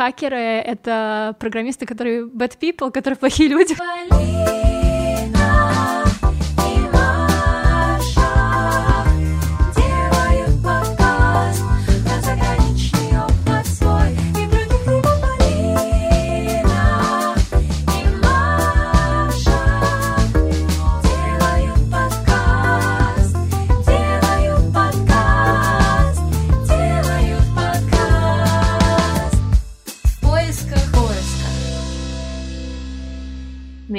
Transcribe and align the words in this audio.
хакеры— 0.00 0.36
это 0.64 1.36
программисты, 1.38 1.84
которые 1.84 2.22
bad 2.24 2.58
people, 2.58 2.90
которые 2.90 3.18
плохие 3.18 3.50
люди. 3.50 3.76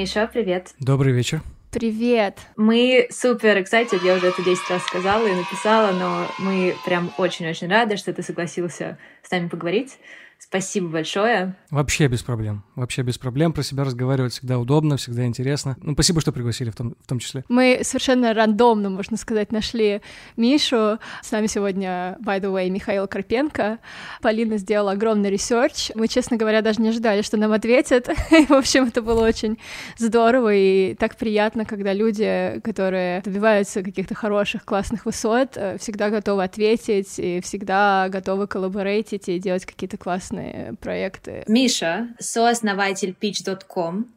Миша, 0.01 0.27
привет. 0.33 0.73
Добрый 0.79 1.13
вечер. 1.13 1.43
Привет. 1.69 2.39
Мы 2.57 3.07
супер 3.11 3.55
excited, 3.59 4.03
я 4.03 4.15
уже 4.15 4.29
это 4.29 4.43
10 4.43 4.67
раз 4.67 4.81
сказала 4.81 5.27
и 5.27 5.35
написала, 5.35 5.91
но 5.91 6.25
мы 6.39 6.75
прям 6.83 7.11
очень-очень 7.19 7.67
рады, 7.69 7.97
что 7.97 8.11
ты 8.11 8.23
согласился 8.23 8.97
с 9.21 9.29
нами 9.29 9.47
поговорить. 9.47 9.99
Спасибо 10.43 10.87
большое. 10.89 11.55
Вообще 11.69 12.07
без 12.07 12.23
проблем. 12.23 12.63
Вообще 12.75 13.03
без 13.03 13.19
проблем. 13.19 13.53
Про 13.53 13.61
себя 13.61 13.83
разговаривать 13.83 14.33
всегда 14.33 14.57
удобно, 14.57 14.97
всегда 14.97 15.25
интересно. 15.25 15.77
Ну, 15.81 15.93
спасибо, 15.93 16.19
что 16.19 16.31
пригласили 16.31 16.71
в 16.71 16.75
том, 16.75 16.95
в 16.99 17.07
том 17.07 17.19
числе. 17.19 17.45
Мы 17.47 17.81
совершенно 17.83 18.33
рандомно, 18.33 18.89
можно 18.89 19.17
сказать, 19.17 19.51
нашли 19.51 20.01
Мишу. 20.37 20.97
С 21.21 21.31
нами 21.31 21.45
сегодня, 21.45 22.17
by 22.25 22.41
the 22.41 22.51
way, 22.51 22.69
Михаил 22.69 23.07
Карпенко. 23.07 23.77
Полина 24.21 24.57
сделала 24.57 24.93
огромный 24.93 25.29
research. 25.29 25.91
Мы, 25.93 26.07
честно 26.07 26.37
говоря, 26.37 26.61
даже 26.61 26.81
не 26.81 26.89
ожидали, 26.89 27.21
что 27.21 27.37
нам 27.37 27.51
ответят. 27.53 28.07
в 28.49 28.53
общем, 28.53 28.85
это 28.85 29.03
было 29.03 29.25
очень 29.25 29.59
здорово 29.97 30.53
и 30.55 30.95
так 30.95 31.17
приятно, 31.17 31.65
когда 31.65 31.93
люди, 31.93 32.59
которые 32.63 33.21
добиваются 33.21 33.83
каких-то 33.83 34.15
хороших, 34.15 34.65
классных 34.65 35.05
высот, 35.05 35.51
э, 35.55 35.77
всегда 35.77 36.09
готовы 36.09 36.43
ответить 36.43 37.19
и 37.19 37.41
всегда 37.41 38.09
готовы 38.09 38.47
коллаборейтить 38.47 39.29
и 39.29 39.37
делать 39.37 39.65
какие-то 39.67 39.97
классные 39.97 40.30
классные 40.31 40.73
проекты. 40.79 41.43
Миша, 41.47 42.09
сооснователь 42.19 43.15
pitch.com. 43.19 44.07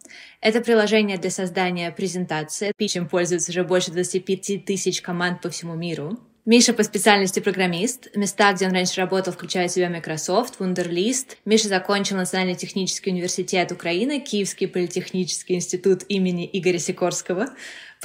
Это 0.40 0.60
приложение 0.60 1.18
для 1.18 1.30
создания 1.30 1.90
презентации. 1.90 2.72
Pitch 2.78 3.08
пользуется 3.08 3.50
уже 3.50 3.64
больше 3.64 3.90
25 3.90 4.64
тысяч 4.64 5.02
команд 5.02 5.40
по 5.40 5.50
всему 5.50 5.74
миру. 5.74 6.18
Миша 6.46 6.74
по 6.74 6.82
специальности 6.82 7.40
программист. 7.40 8.14
Места, 8.14 8.52
где 8.52 8.66
он 8.66 8.72
раньше 8.72 9.00
работал, 9.00 9.32
включают 9.32 9.72
в 9.72 9.74
себя 9.74 9.88
Microsoft, 9.88 10.60
Wunderlist. 10.60 11.38
Миша 11.46 11.68
закончил 11.68 12.16
Национальный 12.16 12.54
технический 12.54 13.10
университет 13.10 13.72
Украины, 13.72 14.20
Киевский 14.20 14.68
политехнический 14.68 15.54
институт 15.54 16.02
имени 16.08 16.48
Игоря 16.52 16.78
Сикорского 16.78 17.48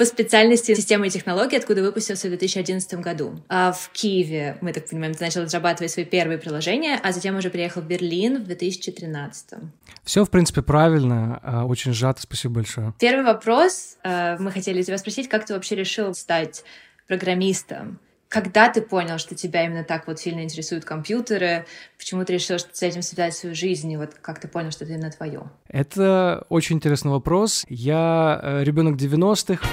по 0.00 0.06
специальности 0.06 0.74
системы 0.74 1.08
и 1.08 1.10
технологии, 1.10 1.58
откуда 1.58 1.82
выпустился 1.82 2.28
в 2.28 2.30
2011 2.30 2.94
году. 3.00 3.38
А 3.50 3.70
в 3.70 3.90
Киеве, 3.92 4.56
мы 4.62 4.72
так 4.72 4.88
понимаем, 4.88 5.12
ты 5.12 5.22
начал 5.22 5.42
разрабатывать 5.42 5.92
свои 5.92 6.06
первые 6.06 6.38
приложения, 6.38 6.98
а 7.02 7.12
затем 7.12 7.36
уже 7.36 7.50
приехал 7.50 7.82
в 7.82 7.84
Берлин 7.84 8.42
в 8.42 8.46
2013. 8.46 9.58
Все, 10.02 10.24
в 10.24 10.30
принципе, 10.30 10.62
правильно, 10.62 11.38
а, 11.42 11.66
очень 11.66 11.92
сжато, 11.92 12.22
спасибо 12.22 12.54
большое. 12.54 12.94
Первый 12.98 13.26
вопрос. 13.26 13.98
А, 14.02 14.38
мы 14.38 14.50
хотели 14.50 14.82
тебя 14.82 14.96
спросить, 14.96 15.28
как 15.28 15.44
ты 15.44 15.52
вообще 15.52 15.74
решил 15.74 16.14
стать 16.14 16.64
программистом? 17.06 18.00
Когда 18.30 18.68
ты 18.68 18.80
понял, 18.80 19.18
что 19.18 19.34
тебя 19.34 19.64
именно 19.66 19.82
так 19.82 20.06
вот 20.06 20.20
сильно 20.20 20.44
интересуют 20.44 20.84
компьютеры? 20.84 21.66
Почему 21.98 22.24
ты 22.24 22.34
решил, 22.34 22.58
что 22.58 22.70
с 22.72 22.80
этим 22.80 23.02
связать 23.02 23.34
свою 23.34 23.56
жизнь? 23.56 23.90
И 23.90 23.96
вот 23.96 24.14
как 24.22 24.40
ты 24.40 24.46
понял, 24.46 24.70
что 24.70 24.84
это 24.84 24.94
именно 24.94 25.10
твое? 25.10 25.50
Это 25.66 26.46
очень 26.48 26.76
интересный 26.76 27.10
вопрос. 27.10 27.66
Я 27.68 28.38
э, 28.40 28.62
ребенок 28.62 29.00
90-х. 29.00 29.66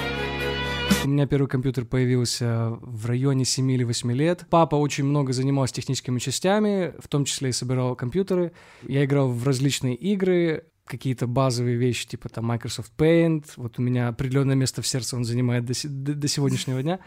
У 1.04 1.08
меня 1.08 1.28
первый 1.28 1.46
компьютер 1.46 1.84
появился 1.84 2.70
в 2.80 3.06
районе 3.06 3.44
7 3.44 3.70
или 3.70 3.84
8 3.84 4.10
лет. 4.10 4.44
Папа 4.50 4.74
очень 4.74 5.04
много 5.04 5.32
занимался 5.32 5.74
техническими 5.74 6.18
частями, 6.18 6.94
в 6.98 7.06
том 7.06 7.26
числе 7.26 7.50
и 7.50 7.52
собирал 7.52 7.94
компьютеры. 7.94 8.50
Я 8.82 9.04
играл 9.04 9.28
в 9.28 9.46
различные 9.46 9.94
игры, 9.94 10.64
какие-то 10.84 11.28
базовые 11.28 11.76
вещи, 11.76 12.08
типа 12.08 12.28
там 12.28 12.46
Microsoft 12.46 12.90
Paint. 12.98 13.44
Вот 13.54 13.78
у 13.78 13.82
меня 13.82 14.08
определенное 14.08 14.56
место 14.56 14.82
в 14.82 14.86
сердце 14.88 15.14
он 15.14 15.22
занимает 15.22 15.64
до, 15.64 15.74
до, 15.84 16.14
до 16.14 16.26
сегодняшнего 16.26 16.82
дня. 16.82 16.98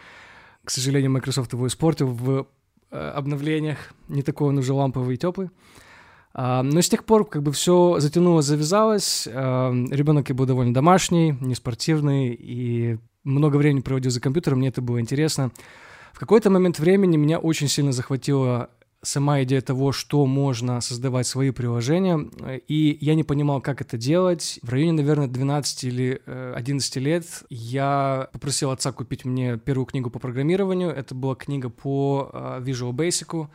К 0.64 0.70
сожалению, 0.70 1.12
Microsoft 1.12 1.54
его 1.54 1.68
испортил 1.68 2.08
в 2.08 2.48
э, 2.92 2.98
обновлениях. 2.98 3.94
Не 4.08 4.22
такой 4.22 4.50
он 4.50 4.58
уже 4.58 4.74
ламповый 4.74 5.16
и 5.16 5.18
теплый. 5.18 5.50
А, 6.34 6.64
но 6.64 6.82
с 6.82 6.90
тех 6.90 7.04
пор 7.04 7.28
как 7.28 7.44
бы 7.44 7.52
все 7.52 8.00
затянулось, 8.00 8.46
завязалось. 8.46 9.28
А, 9.32 9.72
ребенок 9.92 10.30
я 10.30 10.36
был 10.36 10.46
довольно 10.46 10.74
домашний, 10.74 11.36
не 11.42 11.56
спортивный, 11.56 12.34
и 12.34 12.98
много 13.24 13.58
времени 13.58 13.82
проводил 13.82 14.12
за 14.12 14.22
компьютером, 14.22 14.60
мне 14.60 14.70
это 14.70 14.82
было 14.82 15.00
интересно. 15.00 15.52
В 16.14 16.20
какой-то 16.20 16.50
момент 16.50 16.80
времени 16.80 17.18
меня 17.18 17.40
очень 17.40 17.68
сильно 17.68 17.92
захватило 17.92 18.70
сама 19.04 19.42
идея 19.44 19.62
того, 19.62 19.92
что 19.92 20.26
можно 20.26 20.80
создавать 20.82 21.26
свои 21.28 21.52
приложения, 21.52 22.30
и 22.68 22.98
я 23.02 23.16
не 23.16 23.24
понимал, 23.24 23.62
как 23.62 23.82
это 23.82 23.98
делать. 23.98 24.60
В 24.62 24.70
районе, 24.70 24.94
наверное, 24.94 25.28
12 25.28 25.84
или 25.86 26.22
11 26.26 26.98
э, 26.98 27.00
лет 27.00 27.26
я 27.50 28.30
попросил 28.32 28.72
отца 28.72 28.92
купить 28.92 29.26
мне 29.26 29.58
первую 29.58 29.86
книгу 29.86 30.10
по 30.10 30.20
программированию. 30.20 30.92
Это 30.92 31.16
была 31.16 31.36
книга 31.36 31.70
по 31.70 32.30
э, 32.32 32.62
Visual 32.64 32.92
Basic, 32.92 33.48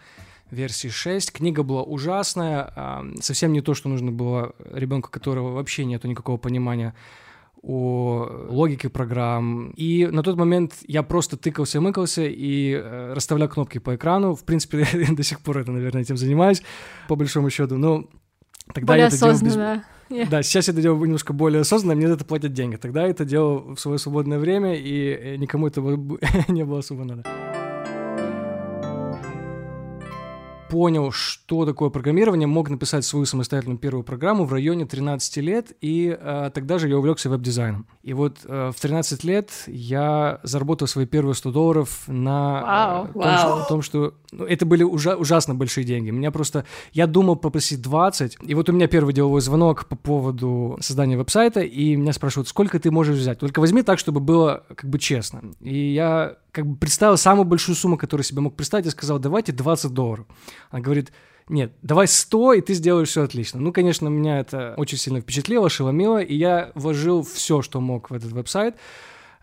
версии 0.51 0.89
6. 0.89 1.33
Книга 1.33 1.63
была 1.63 1.83
ужасная, 1.83 3.05
совсем 3.21 3.53
не 3.53 3.61
то, 3.61 3.75
что 3.75 3.89
нужно 3.89 4.13
было 4.13 4.55
ребенку, 4.73 5.11
которого 5.11 5.53
вообще 5.53 5.85
нету 5.85 6.09
никакого 6.09 6.37
понимания 6.37 6.95
о 7.67 8.47
логике 8.49 8.89
программ. 8.89 9.71
И 9.77 10.07
на 10.07 10.23
тот 10.23 10.37
момент 10.37 10.75
я 10.87 11.03
просто 11.03 11.37
тыкался, 11.37 11.81
мыкался 11.81 12.23
и 12.25 12.73
э, 12.73 13.13
расставлял 13.13 13.49
кнопки 13.49 13.79
по 13.79 13.97
экрану. 13.97 14.35
В 14.35 14.45
принципе, 14.45 14.87
до 15.11 15.23
сих 15.23 15.41
пор 15.41 15.59
это, 15.59 15.73
наверное, 15.73 16.03
этим 16.03 16.17
занимаюсь, 16.17 16.63
по 17.09 17.17
большому 17.17 17.51
счету. 17.51 17.77
Но 17.77 18.05
тогда 18.73 18.93
Более 18.93 19.03
я 19.03 19.07
это 19.09 19.17
осознанно. 19.17 19.53
делал 19.53 19.77
без... 19.77 19.83
Yeah. 20.09 20.29
Да, 20.31 20.43
сейчас 20.45 20.69
я 20.69 20.73
это 20.73 20.83
делаю 20.83 21.03
немножко 21.03 21.33
более 21.33 21.63
осознанно, 21.63 21.97
мне 21.97 22.07
за 22.07 22.15
это 22.15 22.25
платят 22.25 22.53
деньги. 22.53 22.77
Тогда 22.77 23.03
я 23.03 23.09
это 23.09 23.25
делал 23.25 23.75
в 23.75 23.79
свое 23.79 23.99
свободное 23.99 24.39
время, 24.39 24.77
и 24.77 25.09
э, 25.09 25.37
никому 25.37 25.67
этого 25.67 26.19
не 26.49 26.65
было 26.65 26.79
особо 26.79 27.05
надо. 27.05 27.25
Понял, 30.69 31.13
что 31.13 31.65
такое 31.65 31.91
программирование, 31.91 32.47
мог 32.47 32.69
написать 32.71 33.05
свою 33.05 33.27
самостоятельную 33.27 33.79
первую 33.79 34.05
программу 34.05 34.45
в 34.45 34.53
районе 34.53 34.87
13 34.87 35.37
лет, 35.39 35.73
и 35.81 36.17
э, 36.19 36.51
тогда 36.53 36.79
же 36.79 36.89
я 36.89 36.99
увлекся 36.99 37.29
веб-дизайном. 37.31 37.87
И 38.03 38.13
вот 38.13 38.39
э, 38.45 38.73
в 38.75 38.81
13 38.81 39.25
лет 39.25 39.51
я 39.67 40.41
заработал 40.43 40.89
свои 40.89 41.07
первые 41.07 41.35
100 41.35 41.51
долларов 41.53 42.05
на 42.07 43.07
wow. 43.07 43.11
э, 43.11 43.13
том, 43.13 43.23
wow. 43.23 43.39
Что, 43.39 43.67
том, 43.69 43.83
что 43.83 44.15
ну, 44.33 44.45
это 44.45 44.67
были 44.67 44.83
ужа- 44.83 45.17
ужасно 45.17 45.55
большие 45.55 45.85
деньги. 45.85 46.11
Меня 46.11 46.31
просто... 46.31 46.65
Я 46.93 47.07
думал 47.07 47.37
попросить 47.37 47.83
20, 47.83 48.39
и 48.43 48.55
вот 48.55 48.69
у 48.69 48.73
меня 48.73 48.89
первый 48.89 49.15
деловой 49.15 49.41
звонок 49.41 49.87
по 49.87 49.97
поводу 49.97 50.79
создания 50.81 51.17
веб-сайта, 51.17 51.61
и 51.61 51.97
меня 51.97 52.13
спрашивают, 52.13 52.49
сколько 52.49 52.79
ты 52.79 52.91
можешь 52.91 53.17
взять? 53.17 53.39
Только 53.39 53.61
возьми 53.61 53.83
так, 53.83 53.99
чтобы 53.99 54.21
было 54.21 54.65
как 54.75 54.91
бы 54.91 54.99
честно. 54.99 55.43
И 55.61 55.93
я 55.93 56.37
как 56.57 56.67
бы 56.67 56.77
представил 56.77 57.19
самую 57.19 57.45
большую 57.45 57.77
сумму, 57.77 57.99
которую 57.99 58.25
себе 58.25 58.41
мог 58.41 58.57
представить, 58.57 58.87
и 58.87 58.91
сказал, 58.91 59.19
давайте 59.19 59.53
20 59.53 59.93
долларов. 59.93 60.27
Она 60.71 60.83
говорит, 60.83 61.13
нет, 61.49 61.73
давай 61.83 62.09
100, 62.09 62.55
и 62.55 62.61
ты 62.61 62.75
сделаешь 62.75 63.09
все 63.09 63.23
отлично. 63.23 63.61
Ну, 63.61 63.73
конечно, 63.73 64.09
меня 64.09 64.41
это 64.41 64.75
очень 64.77 64.99
сильно 64.99 65.21
впечатлило, 65.21 65.67
ошеломило, 65.67 66.21
и 66.21 66.35
я 66.35 66.73
вложил 66.75 67.23
все, 67.23 67.63
что 67.63 67.81
мог 67.81 68.11
в 68.11 68.15
этот 68.15 68.33
веб-сайт. 68.33 68.77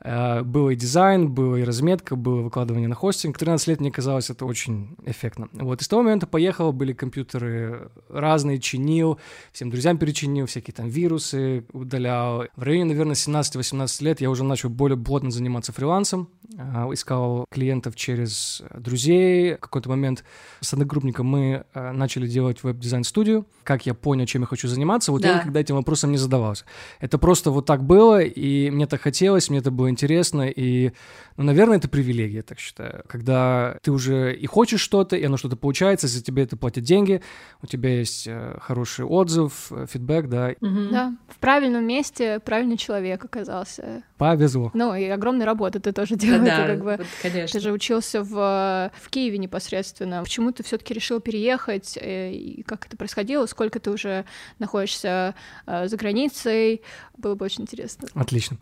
Э, 0.04 0.44
был 0.44 0.70
и 0.70 0.76
дизайн, 0.76 1.32
была 1.32 1.60
и 1.60 1.64
разметка, 1.64 2.16
было 2.16 2.42
выкладывание 2.42 2.90
на 2.90 2.96
хостинг. 2.96 3.38
13 3.38 3.68
лет 3.68 3.80
мне 3.80 3.92
казалось 3.92 4.30
это 4.30 4.46
очень 4.46 4.96
эффектно. 5.06 5.48
Вот, 5.54 5.82
и 5.82 5.84
с 5.84 5.88
того 5.88 6.04
момента 6.04 6.28
поехал, 6.28 6.74
были 6.74 6.92
компьютеры 6.94 7.90
разные, 8.10 8.60
чинил, 8.60 9.18
всем 9.54 9.70
друзьям 9.70 9.98
перечинил, 9.98 10.46
всякие 10.46 10.74
там 10.74 10.90
вирусы 10.90 11.66
удалял. 11.72 12.46
В 12.56 12.64
районе, 12.64 12.86
наверное, 12.86 13.16
17-18 13.16 14.04
лет 14.04 14.22
я 14.22 14.30
уже 14.30 14.44
начал 14.44 14.70
более 14.70 14.98
плотно 14.98 15.32
заниматься 15.32 15.72
фрилансом, 15.72 16.30
э, 16.58 16.90
искал 16.92 17.46
клиентов 17.50 17.96
через 17.96 18.62
друзей. 18.78 19.56
В 19.56 19.60
какой-то 19.60 19.90
момент 19.90 20.26
с 20.60 20.74
одногруппником 20.74 21.28
мы 21.28 21.64
э, 21.74 21.92
начали 21.92 22.28
делать 22.28 22.62
веб-дизайн-студию. 22.62 23.46
Как 23.64 23.86
я 23.86 23.94
понял, 23.94 24.26
чем 24.26 24.42
я 24.42 24.48
хочу 24.48 24.68
заниматься, 24.68 25.14
вот 25.14 25.22
да. 25.22 25.30
я 25.30 25.38
никогда 25.40 25.62
этим 25.62 25.76
вопросом 25.76 26.12
не 26.12 26.18
задавался. 26.18 26.66
Это 27.00 27.18
просто 27.18 27.52
вот 27.52 27.66
так 27.66 27.84
было, 27.86 28.22
и 28.22 28.70
мне 28.70 28.86
так 28.86 29.00
хотелось, 29.00 29.50
мне 29.50 29.60
это 29.60 29.72
было 29.72 29.93
интересно, 29.94 30.50
и, 30.50 30.92
ну, 31.38 31.44
наверное, 31.44 31.78
это 31.78 31.88
привилегия, 31.88 32.42
так 32.42 32.60
считаю. 32.60 33.04
Когда 33.08 33.78
ты 33.82 33.92
уже 33.92 34.36
и 34.36 34.46
хочешь 34.46 34.82
что-то, 34.82 35.16
и 35.16 35.24
оно 35.24 35.38
что-то 35.38 35.56
получается, 35.56 36.08
за 36.08 36.22
тебя 36.22 36.44
это 36.44 36.58
платят 36.58 36.84
деньги, 36.84 37.22
у 37.62 37.68
тебя 37.68 37.98
есть 37.98 38.28
э, 38.28 38.58
хороший 38.62 39.06
отзыв, 39.06 39.72
э, 39.72 39.86
фидбэк, 39.90 40.28
да. 40.28 40.56
Угу. 40.60 40.90
Да, 40.92 41.16
в 41.30 41.38
правильном 41.38 41.86
месте 41.86 42.40
правильный 42.40 42.78
человек 42.78 43.24
оказался. 43.24 44.04
Повезло. 44.18 44.72
Ну, 44.74 44.96
и 44.96 45.06
огромная 45.06 45.46
работа 45.46 45.80
ты 45.80 45.92
тоже 45.92 46.16
делаешь, 46.16 46.46
да, 46.46 46.68
как 46.68 46.84
бы. 46.84 46.96
Вот, 46.98 47.08
конечно. 47.22 47.60
Ты 47.60 47.64
же 47.64 47.72
учился 47.72 48.24
в, 48.24 48.92
в 48.94 49.10
Киеве 49.10 49.38
непосредственно. 49.38 50.24
Почему 50.24 50.52
ты 50.52 50.64
все 50.64 50.78
таки 50.78 50.94
решил 50.94 51.20
переехать, 51.20 51.98
э, 51.98 52.34
и 52.34 52.64
как 52.64 52.88
это 52.88 52.98
происходило, 52.98 53.46
сколько 53.46 53.80
ты 53.80 53.92
уже 53.92 54.26
находишься 54.60 55.36
за 55.66 55.98
границей, 55.98 56.82
было 57.18 57.36
бы 57.36 57.46
очень 57.46 57.64
интересно. 57.64 58.08
Отлично. 58.14 58.58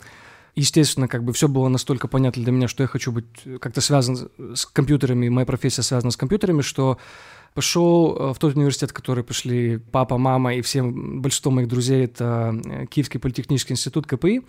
Естественно, 0.55 1.07
как 1.07 1.23
бы 1.23 1.31
все 1.33 1.47
было 1.47 1.69
настолько 1.69 2.07
понятно 2.07 2.43
для 2.43 2.51
меня, 2.51 2.67
что 2.67 2.83
я 2.83 2.87
хочу 2.87 3.11
быть 3.11 3.25
как-то 3.59 3.79
связан 3.79 4.29
с 4.37 4.65
компьютерами, 4.65 5.29
моя 5.29 5.45
профессия 5.45 5.81
связана 5.81 6.11
с 6.11 6.17
компьютерами, 6.17 6.61
что 6.61 6.97
пошел 7.53 8.15
э, 8.15 8.33
в 8.33 8.37
тот 8.37 8.55
университет, 8.55 8.91
в 8.91 8.93
который 8.93 9.23
пришли 9.23 9.77
папа, 9.77 10.17
мама 10.17 10.55
и 10.55 10.61
все, 10.61 10.83
большинство 10.83 11.51
моих 11.51 11.67
друзей, 11.67 12.05
это 12.05 12.59
э, 12.65 12.85
Киевский 12.87 13.19
политехнический 13.19 13.73
институт 13.73 14.07
КПИ. 14.07 14.41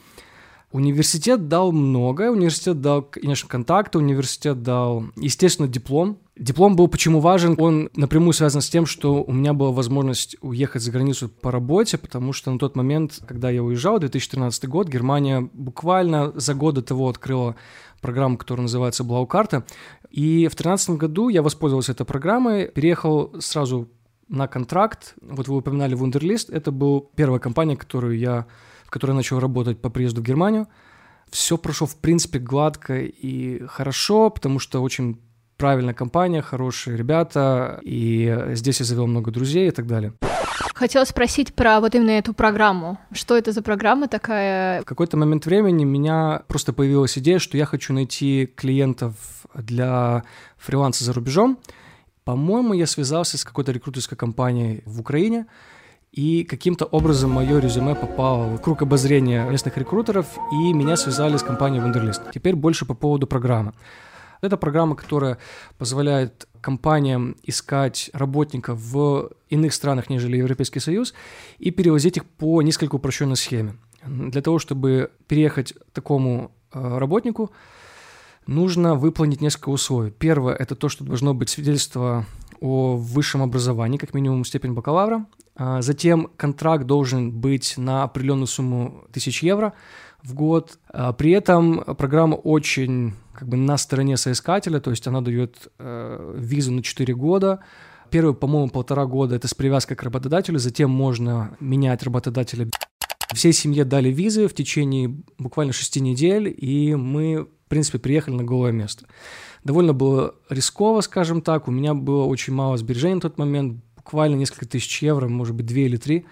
Университет 0.73 1.49
дал 1.49 1.71
многое. 1.71 2.31
Университет 2.31 2.81
дал, 2.81 3.03
конечно, 3.03 3.49
контакты, 3.49 3.99
университет 3.99 4.63
дал, 4.63 5.05
естественно, 5.17 5.69
диплом. 5.69 6.19
Диплом 6.35 6.77
был 6.77 6.89
почему 6.89 7.21
важен? 7.21 7.55
Он 7.59 7.91
напрямую 7.95 8.33
связан 8.33 8.63
с 8.63 8.71
тем, 8.71 8.87
что 8.87 9.23
у 9.23 9.33
меня 9.33 9.53
была 9.53 9.71
возможность 9.71 10.37
уехать 10.41 10.81
за 10.81 10.91
границу 10.91 11.29
по 11.29 11.51
работе, 11.51 11.99
потому 11.99 12.33
что 12.33 12.51
на 12.51 12.59
тот 12.59 12.75
момент, 12.75 13.21
когда 13.27 13.51
я 13.51 13.63
уезжал, 13.63 13.99
2013 13.99 14.67
год, 14.67 14.89
Германия 14.89 15.49
буквально 15.53 16.33
за 16.35 16.55
год 16.55 16.77
до 16.77 16.83
того 16.83 17.11
открыла 17.11 17.55
программу, 18.01 18.39
которая 18.39 18.63
называется 18.63 19.05
Блаукарта. 19.05 19.65
И 20.11 20.47
в 20.47 20.57
2013 20.57 20.91
году 20.91 21.29
я 21.29 21.43
воспользовался 21.43 21.93
этой 21.93 22.07
программой, 22.07 22.69
переехал 22.69 23.35
сразу 23.39 23.89
на 24.29 24.49
контракт. 24.49 25.15
Вот 25.21 25.49
вы 25.49 25.59
упоминали 25.59 25.97
Wunderlist. 25.97 26.51
Это 26.51 26.73
была 26.73 27.03
первая 27.15 27.41
компания, 27.41 27.77
которую 27.77 28.19
я 28.19 28.47
которой 28.93 29.13
начал 29.13 29.41
работать 29.41 29.81
по 29.81 29.91
приезду 29.91 30.21
в 30.21 30.25
Германию. 30.25 30.69
Все 31.31 31.57
прошло, 31.57 31.87
в 31.87 31.97
принципе, 31.97 32.39
гладко 32.39 33.01
и 33.01 33.65
хорошо, 33.67 34.31
потому 34.31 34.59
что 34.59 34.83
очень 34.83 35.19
правильная 35.57 35.95
компания, 35.95 36.43
хорошие 36.43 36.97
ребята, 36.97 37.81
и 37.83 38.49
здесь 38.51 38.81
я 38.81 38.87
завел 38.87 39.07
много 39.07 39.31
друзей 39.31 39.69
и 39.69 39.71
так 39.71 39.87
далее. 39.87 40.13
Хотела 40.75 41.05
спросить 41.05 41.55
про 41.55 41.81
вот 41.81 41.95
именно 41.95 42.11
эту 42.11 42.35
программу. 42.35 42.99
Что 43.13 43.37
это 43.37 43.53
за 43.53 43.63
программа 43.63 44.09
такая? 44.09 44.83
В 44.83 44.85
какой-то 44.85 45.17
момент 45.17 45.47
времени 45.47 45.85
у 45.85 45.89
меня 45.89 46.43
просто 46.49 46.73
появилась 46.73 47.17
идея, 47.17 47.39
что 47.39 47.57
я 47.57 47.65
хочу 47.65 47.93
найти 47.95 48.47
клиентов 48.47 49.15
для 49.55 50.25
фриланса 50.59 51.05
за 51.05 51.13
рубежом. 51.13 51.59
По-моему, 52.25 52.75
я 52.75 52.87
связался 52.87 53.39
с 53.39 53.45
какой-то 53.45 53.73
рекрутерской 53.73 54.19
компанией 54.19 54.83
в 54.85 55.01
Украине, 55.01 55.47
и 56.13 56.45
каким-то 56.45 56.85
образом 56.85 57.31
мое 57.31 57.59
резюме 57.59 57.95
попало 57.95 58.57
в 58.57 58.61
круг 58.61 58.83
обозрения 58.83 59.49
местных 59.49 59.79
рекрутеров, 59.79 60.27
и 60.53 60.73
меня 60.75 60.97
связали 60.97 61.39
с 61.39 61.43
компанией 61.43 61.83
Wunderlist. 61.83 62.31
Теперь 62.35 62.55
больше 62.55 62.85
по 62.85 62.95
поводу 62.95 63.27
программы. 63.27 63.73
Это 64.43 64.57
программа, 64.57 64.95
которая 64.95 65.39
позволяет 65.79 66.49
компаниям 66.61 67.37
искать 67.45 68.11
работников 68.13 68.79
в 68.79 69.31
иных 69.49 69.73
странах, 69.73 70.11
нежели 70.11 70.37
Европейский 70.37 70.81
Союз, 70.81 71.15
и 71.59 71.71
перевозить 71.71 72.19
их 72.19 72.27
по 72.27 72.61
несколько 72.61 72.97
упрощенной 72.97 73.37
схеме. 73.37 73.77
Для 74.05 74.43
того, 74.43 74.59
чтобы 74.59 75.13
переехать 75.29 75.75
такому 75.93 76.51
э, 76.73 76.99
работнику, 76.99 77.53
нужно 78.47 78.97
выполнить 78.97 79.41
несколько 79.41 79.71
условий. 79.71 80.11
Первое– 80.11 80.55
это 80.59 80.75
то, 80.75 80.89
что 80.89 81.05
должно 81.05 81.35
быть 81.35 81.49
свидетельство 81.49 82.27
о 82.61 82.97
высшем 82.97 83.43
образовании, 83.43 83.97
как 83.97 84.13
минимум 84.13 84.45
степень 84.45 84.73
бакалавра. 84.73 85.25
А, 85.55 85.83
затем 85.83 86.31
контракт 86.37 86.87
должен 86.87 87.31
быть 87.31 87.75
на 87.77 88.05
определенную 88.05 88.47
сумму 88.47 89.05
тысяч 89.13 89.43
евро 89.43 89.75
в 90.23 90.35
год. 90.35 90.79
А, 90.89 91.13
при 91.13 91.33
этом 91.33 91.85
программа 91.97 92.37
очень 92.37 93.15
как 93.33 93.49
бы 93.49 93.57
на 93.57 93.77
стороне 93.77 94.17
соискателя, 94.17 94.81
то 94.81 94.91
есть 94.91 95.07
она 95.07 95.21
дает 95.21 95.69
э, 95.79 96.35
визу 96.37 96.73
на 96.73 96.83
4 96.83 97.15
года. 97.15 97.61
Первые, 98.11 98.35
по-моему, 98.35 98.69
полтора 98.69 99.07
года 99.07 99.35
это 99.35 99.49
с 99.49 99.55
привязкой 99.55 99.97
к 99.97 100.03
работодателю, 100.03 100.59
затем 100.59 100.91
можно 100.91 101.57
менять 101.61 102.03
работодателя. 102.03 102.69
Всей 103.33 103.55
семье 103.55 103.87
дали 103.87 104.11
визы 104.11 104.49
в 104.49 104.55
течение 104.55 105.17
буквально 105.39 105.73
6 105.73 106.01
недель, 106.01 106.55
и 106.55 106.95
мы, 106.95 107.45
в 107.45 107.69
принципе, 107.69 107.99
приехали 107.99 108.35
на 108.35 108.45
голое 108.45 108.73
место. 108.73 109.07
Довольно 109.65 109.95
было 109.95 110.35
рисково, 110.51 111.01
скажем 111.01 111.41
так, 111.41 111.69
у 111.69 111.71
меня 111.71 111.95
было 111.95 112.25
очень 112.25 112.53
мало 112.53 112.77
сбережений 112.77 113.15
на 113.15 113.21
тот 113.23 113.39
момент, 113.39 113.83
буквально 114.05 114.35
несколько 114.35 114.67
тысяч 114.67 115.03
евро, 115.03 115.29
может 115.29 115.55
быть, 115.55 115.67
две 115.67 115.87
или 115.87 115.97
три. 115.97 116.27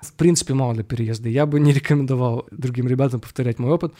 В 0.00 0.14
принципе, 0.14 0.54
мало 0.54 0.74
для 0.74 0.84
переезда. 0.84 1.28
Я 1.28 1.46
бы 1.46 1.60
не 1.60 1.72
рекомендовал 1.74 2.46
другим 2.50 2.88
ребятам 2.88 3.20
повторять 3.20 3.58
мой 3.58 3.72
опыт. 3.72 3.94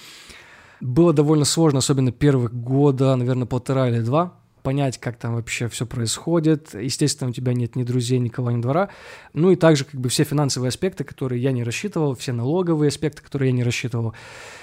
Было 0.81 1.13
довольно 1.13 1.45
сложно, 1.45 1.81
особенно 1.81 2.11
первых 2.11 2.55
года, 2.55 3.15
наверное, 3.15 3.47
полтора 3.47 3.91
или 3.91 4.01
два, 4.01 4.41
понять, 4.63 4.97
как 4.99 5.19
там 5.19 5.35
вообще 5.35 5.69
все 5.69 5.85
происходит. 5.85 6.75
Естественно, 6.75 7.29
у 7.29 7.33
тебя 7.35 7.53
нет 7.53 7.77
ни 7.77 7.83
друзей, 7.83 8.19
никого, 8.19 8.51
ни 8.51 8.63
двора. 8.63 8.89
Ну 9.35 9.51
и 9.51 9.57
также 9.57 9.85
как 9.85 10.01
бы 10.01 10.09
все 10.09 10.25
финансовые 10.25 10.71
аспекты, 10.71 11.05
которые 11.05 11.43
я 11.43 11.53
не 11.53 11.65
рассчитывал, 11.65 12.15
все 12.15 12.33
налоговые 12.33 12.89
аспекты, 12.89 13.23
которые 13.23 13.51
я 13.51 13.57
не 13.57 13.63
рассчитывал. 13.63 14.15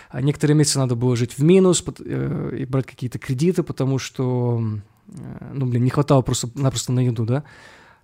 А 0.10 0.22
некоторые 0.22 0.58
месяцы 0.58 0.80
надо 0.80 0.96
было 0.96 1.16
жить 1.16 1.38
в 1.38 1.44
минус 1.44 1.84
э, 2.00 2.58
и 2.58 2.66
брать 2.66 2.88
какие-то 2.88 3.20
кредиты, 3.20 3.62
потому 3.62 4.00
что, 4.00 4.60
э, 5.08 5.52
ну, 5.54 5.68
блин, 5.68 5.84
не 5.84 5.92
хватало 5.92 6.24
просто-напросто 6.24 6.94
на 6.94 7.02
еду, 7.02 7.26
да. 7.26 7.44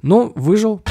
Но 0.04 0.34
выжил. 0.36 0.84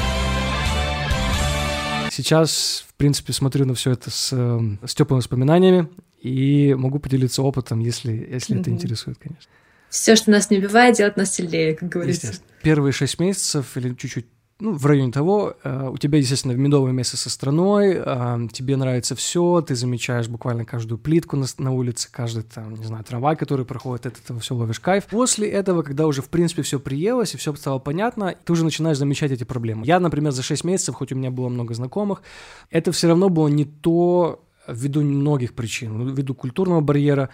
Сейчас, 2.11 2.83
в 2.87 2.95
принципе, 2.95 3.31
смотрю 3.31 3.65
на 3.65 3.75
все 3.75 3.91
это 3.91 4.09
с, 4.09 4.33
эм, 4.33 4.79
с 4.83 4.95
теплыми 4.95 5.19
воспоминаниями 5.19 5.87
и 6.19 6.73
могу 6.73 6.97
поделиться 6.97 7.43
опытом, 7.43 7.79
если, 7.79 8.11
если 8.11 8.55
mm-hmm. 8.55 8.61
это 8.61 8.69
интересует, 8.71 9.17
конечно. 9.19 9.51
Все, 9.89 10.15
что 10.15 10.31
нас 10.31 10.49
не 10.49 10.57
убивает, 10.57 10.97
делает 10.97 11.15
нас 11.15 11.35
сильнее, 11.35 11.75
как 11.75 11.89
говорится. 11.89 12.33
Первые 12.63 12.91
шесть 12.91 13.19
месяцев 13.19 13.77
или 13.77 13.93
чуть-чуть 13.93 14.25
ну, 14.59 14.73
в 14.73 14.85
районе 14.85 15.11
того, 15.11 15.55
э, 15.63 15.89
у 15.91 15.97
тебя, 15.97 16.19
естественно, 16.19 16.53
медовое 16.53 16.91
место 16.91 17.17
со 17.17 17.29
страной, 17.29 17.95
э, 17.97 18.47
тебе 18.51 18.77
нравится 18.77 19.15
все, 19.15 19.61
ты 19.61 19.75
замечаешь 19.75 20.27
буквально 20.27 20.63
каждую 20.65 20.99
плитку 20.99 21.35
на, 21.35 21.45
на 21.57 21.71
улице, 21.71 22.09
каждый, 22.11 22.43
там, 22.43 22.75
не 22.75 22.85
знаю, 22.85 23.03
трава, 23.03 23.35
который 23.35 23.65
проходит, 23.65 24.05
от 24.05 24.19
этого 24.19 24.39
все 24.39 24.55
ловишь 24.55 24.79
кайф. 24.79 25.05
После 25.05 25.49
этого, 25.49 25.81
когда 25.81 26.07
уже, 26.07 26.21
в 26.21 26.29
принципе, 26.29 26.61
все 26.61 26.79
приелось 26.79 27.33
и 27.33 27.37
все 27.37 27.53
стало 27.55 27.79
понятно, 27.79 28.35
ты 28.43 28.53
уже 28.53 28.63
начинаешь 28.63 28.97
замечать 28.97 29.31
эти 29.31 29.43
проблемы. 29.43 29.85
Я, 29.85 29.99
например, 29.99 30.31
за 30.31 30.43
6 30.43 30.63
месяцев, 30.63 30.95
хоть 30.95 31.11
у 31.11 31.15
меня 31.15 31.31
было 31.31 31.49
много 31.49 31.73
знакомых, 31.73 32.21
это 32.69 32.91
все 32.91 33.07
равно 33.07 33.29
было 33.29 33.47
не 33.47 33.65
то 33.65 34.42
ввиду 34.67 35.01
многих 35.01 35.53
причин, 35.53 36.13
ввиду 36.13 36.33
культурного 36.33 36.81
барьера, 36.81 37.29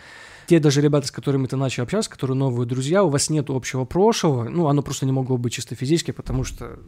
те 0.47 0.59
даже 0.59 0.81
ребята, 0.81 1.07
с 1.07 1.11
которыми 1.11 1.47
ты 1.47 1.55
начал 1.57 1.83
общаться, 1.83 2.09
которые 2.09 2.35
новые 2.35 2.67
друзья, 2.67 3.03
у 3.03 3.09
вас 3.09 3.29
нет 3.29 3.49
общего 3.49 3.85
прошлого, 3.85 4.49
ну, 4.49 4.67
оно 4.67 4.81
просто 4.81 5.05
не 5.05 5.11
могло 5.11 5.37
быть 5.37 5.53
чисто 5.53 5.75
физически, 5.75 6.11
потому 6.11 6.43
что 6.43 6.79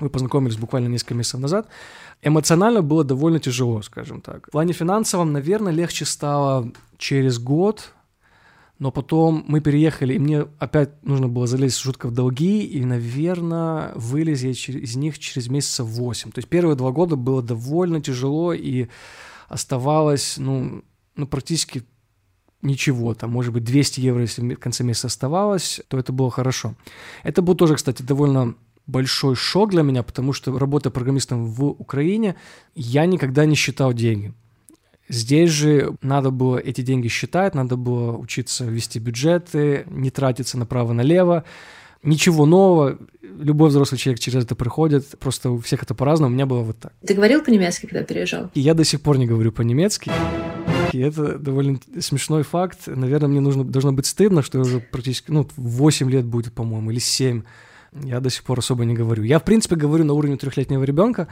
вы 0.00 0.10
познакомились 0.10 0.56
буквально 0.56 0.88
несколько 0.88 1.14
месяцев 1.14 1.40
назад. 1.40 1.68
Эмоционально 2.22 2.82
было 2.82 3.04
довольно 3.04 3.38
тяжело, 3.38 3.82
скажем 3.82 4.20
так. 4.20 4.48
В 4.48 4.50
плане 4.50 4.72
финансовом, 4.72 5.32
наверное, 5.32 5.72
легче 5.72 6.04
стало 6.04 6.72
через 6.98 7.38
год, 7.38 7.92
но 8.78 8.90
потом 8.90 9.44
мы 9.46 9.60
переехали, 9.60 10.14
и 10.14 10.18
мне 10.18 10.46
опять 10.58 10.90
нужно 11.04 11.28
было 11.28 11.46
залезть 11.46 11.80
жутко 11.80 12.08
в 12.08 12.10
долги, 12.10 12.64
и, 12.64 12.84
наверное, 12.84 13.92
вылез 13.94 14.42
я 14.42 14.50
из 14.50 14.96
них 14.96 15.18
через 15.18 15.48
месяца 15.48 15.84
8. 15.84 16.32
То 16.32 16.38
есть 16.40 16.48
первые 16.48 16.76
два 16.76 16.90
года 16.90 17.14
было 17.14 17.40
довольно 17.40 18.00
тяжело, 18.00 18.52
и 18.52 18.88
оставалось, 19.48 20.36
ну, 20.38 20.82
ну 21.16 21.26
практически 21.26 21.84
ничего, 22.62 23.14
там, 23.14 23.30
может 23.30 23.52
быть, 23.52 23.64
200 23.64 24.00
евро, 24.00 24.22
если 24.22 24.54
в 24.54 24.58
конце 24.58 24.84
месяца 24.84 25.06
оставалось, 25.06 25.80
то 25.88 25.98
это 25.98 26.12
было 26.12 26.30
хорошо. 26.30 26.74
Это 27.22 27.42
был 27.42 27.54
тоже, 27.54 27.76
кстати, 27.76 28.02
довольно 28.02 28.54
большой 28.86 29.34
шок 29.34 29.70
для 29.70 29.82
меня, 29.82 30.02
потому 30.02 30.32
что 30.32 30.58
работая 30.58 30.90
программистом 30.90 31.46
в 31.46 31.64
Украине, 31.64 32.36
я 32.74 33.06
никогда 33.06 33.44
не 33.44 33.54
считал 33.54 33.92
деньги. 33.92 34.34
Здесь 35.08 35.50
же 35.50 35.96
надо 36.00 36.30
было 36.30 36.56
эти 36.56 36.80
деньги 36.80 37.08
считать, 37.08 37.54
надо 37.54 37.76
было 37.76 38.16
учиться 38.16 38.64
вести 38.64 38.98
бюджеты, 38.98 39.84
не 39.90 40.10
тратиться 40.10 40.58
направо-налево. 40.58 41.44
Ничего 42.04 42.46
нового, 42.46 42.98
любой 43.22 43.70
взрослый 43.70 43.98
человек 43.98 44.20
через 44.20 44.44
это 44.44 44.54
проходит, 44.54 45.18
просто 45.18 45.50
у 45.50 45.58
всех 45.58 45.82
это 45.82 45.94
по-разному, 45.94 46.30
у 46.30 46.34
меня 46.34 46.46
было 46.46 46.60
вот 46.60 46.78
так. 46.78 46.92
Ты 47.06 47.14
говорил 47.14 47.42
по-немецки, 47.42 47.86
когда 47.86 48.04
переезжал? 48.04 48.50
И 48.54 48.60
я 48.60 48.74
до 48.74 48.84
сих 48.84 49.00
пор 49.00 49.18
не 49.18 49.26
говорю 49.26 49.52
по-немецки. 49.52 50.10
И 50.92 50.98
это 50.98 51.38
довольно 51.38 51.80
смешной 51.98 52.44
факт. 52.44 52.80
Наверное, 52.86 53.28
мне 53.28 53.40
нужно, 53.40 53.64
должно 53.64 53.92
быть 53.92 54.06
стыдно, 54.06 54.42
что 54.42 54.58
я 54.58 54.62
уже 54.62 54.80
практически, 54.80 55.30
ну, 55.30 55.48
8 55.56 56.10
лет 56.10 56.24
будет, 56.24 56.52
по-моему, 56.52 56.90
или 56.90 57.00
7 57.00 57.42
я 58.02 58.20
до 58.20 58.30
сих 58.30 58.42
пор 58.44 58.58
особо 58.58 58.84
не 58.84 58.94
говорю. 58.94 59.22
Я, 59.22 59.38
в 59.38 59.44
принципе, 59.44 59.76
говорю 59.76 60.04
на 60.04 60.14
уровне 60.14 60.36
трехлетнего 60.36 60.82
ребенка. 60.82 61.28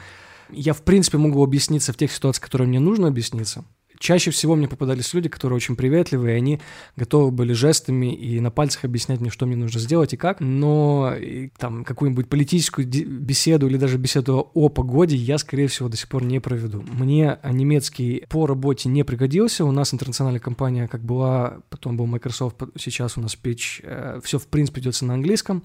Я, 0.51 0.75
в 0.75 0.83
принципе, 0.83 1.19
могу 1.19 1.43
объясниться 1.43 1.93
в 1.93 1.97
тех 1.97 2.13
ситуациях, 2.13 2.45
которые 2.45 2.69
мне 2.69 2.79
нужно 2.79 3.09
объясниться. 3.09 3.65
Чаще 4.03 4.33
всего 4.33 4.57
мне 4.57 4.67
попадались 4.67 5.15
люди, 5.15 5.29
которые 5.29 5.57
очень 5.57 5.77
приветливые, 5.77 6.35
и 6.35 6.39
они 6.39 6.61
готовы 6.97 7.31
были 7.31 7.53
жестами 7.53 8.13
и 8.13 8.41
на 8.41 8.51
пальцах 8.51 8.85
объяснять 8.85 9.21
мне, 9.21 9.31
что 9.31 9.47
мне 9.47 9.55
нужно 9.55 9.79
сделать 9.79 10.13
и 10.13 10.17
как, 10.17 10.41
но 10.41 11.15
и, 11.15 11.51
там 11.57 11.85
какую-нибудь 11.85 12.29
политическую 12.29 12.87
беседу 12.87 13.69
или 13.69 13.77
даже 13.77 13.99
беседу 13.99 14.51
о 14.55 14.69
погоде 14.69 15.17
я, 15.17 15.39
скорее 15.39 15.69
всего, 15.69 15.89
до 15.89 15.97
сих 15.97 16.09
пор 16.09 16.25
не 16.25 16.41
проведу. 16.41 16.83
Мне 16.83 17.39
немецкий 17.45 18.27
по 18.29 18.47
работе 18.47 18.89
не 18.89 19.05
пригодился, 19.05 19.65
у 19.65 19.71
нас 19.71 19.95
интернациональная 19.95 20.41
компания 20.41 20.89
как 20.89 21.03
была, 21.03 21.59
потом 21.71 21.97
был 21.97 22.07
Microsoft, 22.07 22.57
сейчас 22.77 23.17
у 23.17 23.21
нас 23.21 23.39
pitch, 23.41 23.83
э, 23.85 24.21
все 24.25 24.41
в 24.41 24.49
принципе 24.49 24.81
идется 24.81 25.05
на 25.05 25.15
английском, 25.15 25.63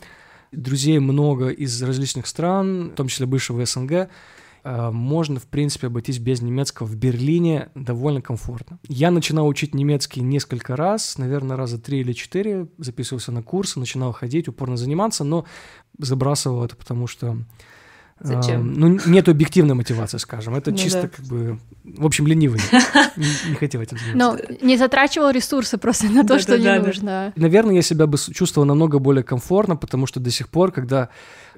друзей 0.51 0.99
много 0.99 1.49
из 1.49 1.81
различных 1.81 2.27
стран, 2.27 2.91
в 2.91 2.95
том 2.95 3.07
числе 3.07 3.25
бывшего 3.25 3.65
СНГ, 3.65 4.09
можно, 4.91 5.39
в 5.39 5.47
принципе, 5.47 5.87
обойтись 5.87 6.19
без 6.19 6.41
немецкого 6.41 6.87
в 6.87 6.95
Берлине 6.95 7.69
довольно 7.75 8.21
комфортно. 8.21 8.79
Я 8.87 9.11
начинал 9.11 9.47
учить 9.47 9.73
немецкий 9.73 10.21
несколько 10.21 10.75
раз, 10.75 11.17
наверное, 11.17 11.55
раза 11.55 11.79
три 11.79 12.01
или 12.01 12.13
четыре, 12.13 12.67
записывался 12.77 13.31
на 13.31 13.43
курсы, 13.43 13.79
начинал 13.79 14.11
ходить, 14.11 14.47
упорно 14.47 14.75
заниматься, 14.75 15.23
но 15.23 15.45
забрасывал 15.97 16.65
это, 16.65 16.75
потому 16.75 17.07
что 17.07 17.37
Зачем? 18.19 18.61
А, 18.61 18.63
ну, 18.63 18.99
нет 19.05 19.29
объективной 19.29 19.75
мотивации, 19.75 20.17
скажем. 20.17 20.55
Это 20.55 20.71
ну, 20.71 20.77
чисто 20.77 21.03
да. 21.03 21.07
как 21.09 21.25
бы... 21.25 21.59
В 21.83 22.05
общем, 22.05 22.25
ленивый. 22.27 22.59
Не, 23.15 23.49
не 23.49 23.55
хотел 23.55 23.81
этим 23.81 23.97
заниматься. 23.97 24.45
Ну, 24.49 24.57
не 24.67 24.77
затрачивал 24.77 25.29
ресурсы 25.29 25.77
просто 25.77 26.07
на 26.07 26.23
то, 26.23 26.35
да, 26.35 26.39
что 26.39 26.51
да, 26.51 26.57
не 26.57 26.63
да, 26.65 26.79
нужно. 26.79 27.33
Наверное, 27.35 27.75
я 27.75 27.81
себя 27.81 28.07
бы 28.07 28.17
чувствовал 28.17 28.67
намного 28.67 28.99
более 28.99 29.23
комфортно, 29.23 29.75
потому 29.75 30.05
что 30.05 30.19
до 30.19 30.29
сих 30.29 30.49
пор, 30.49 30.71
когда 30.71 31.09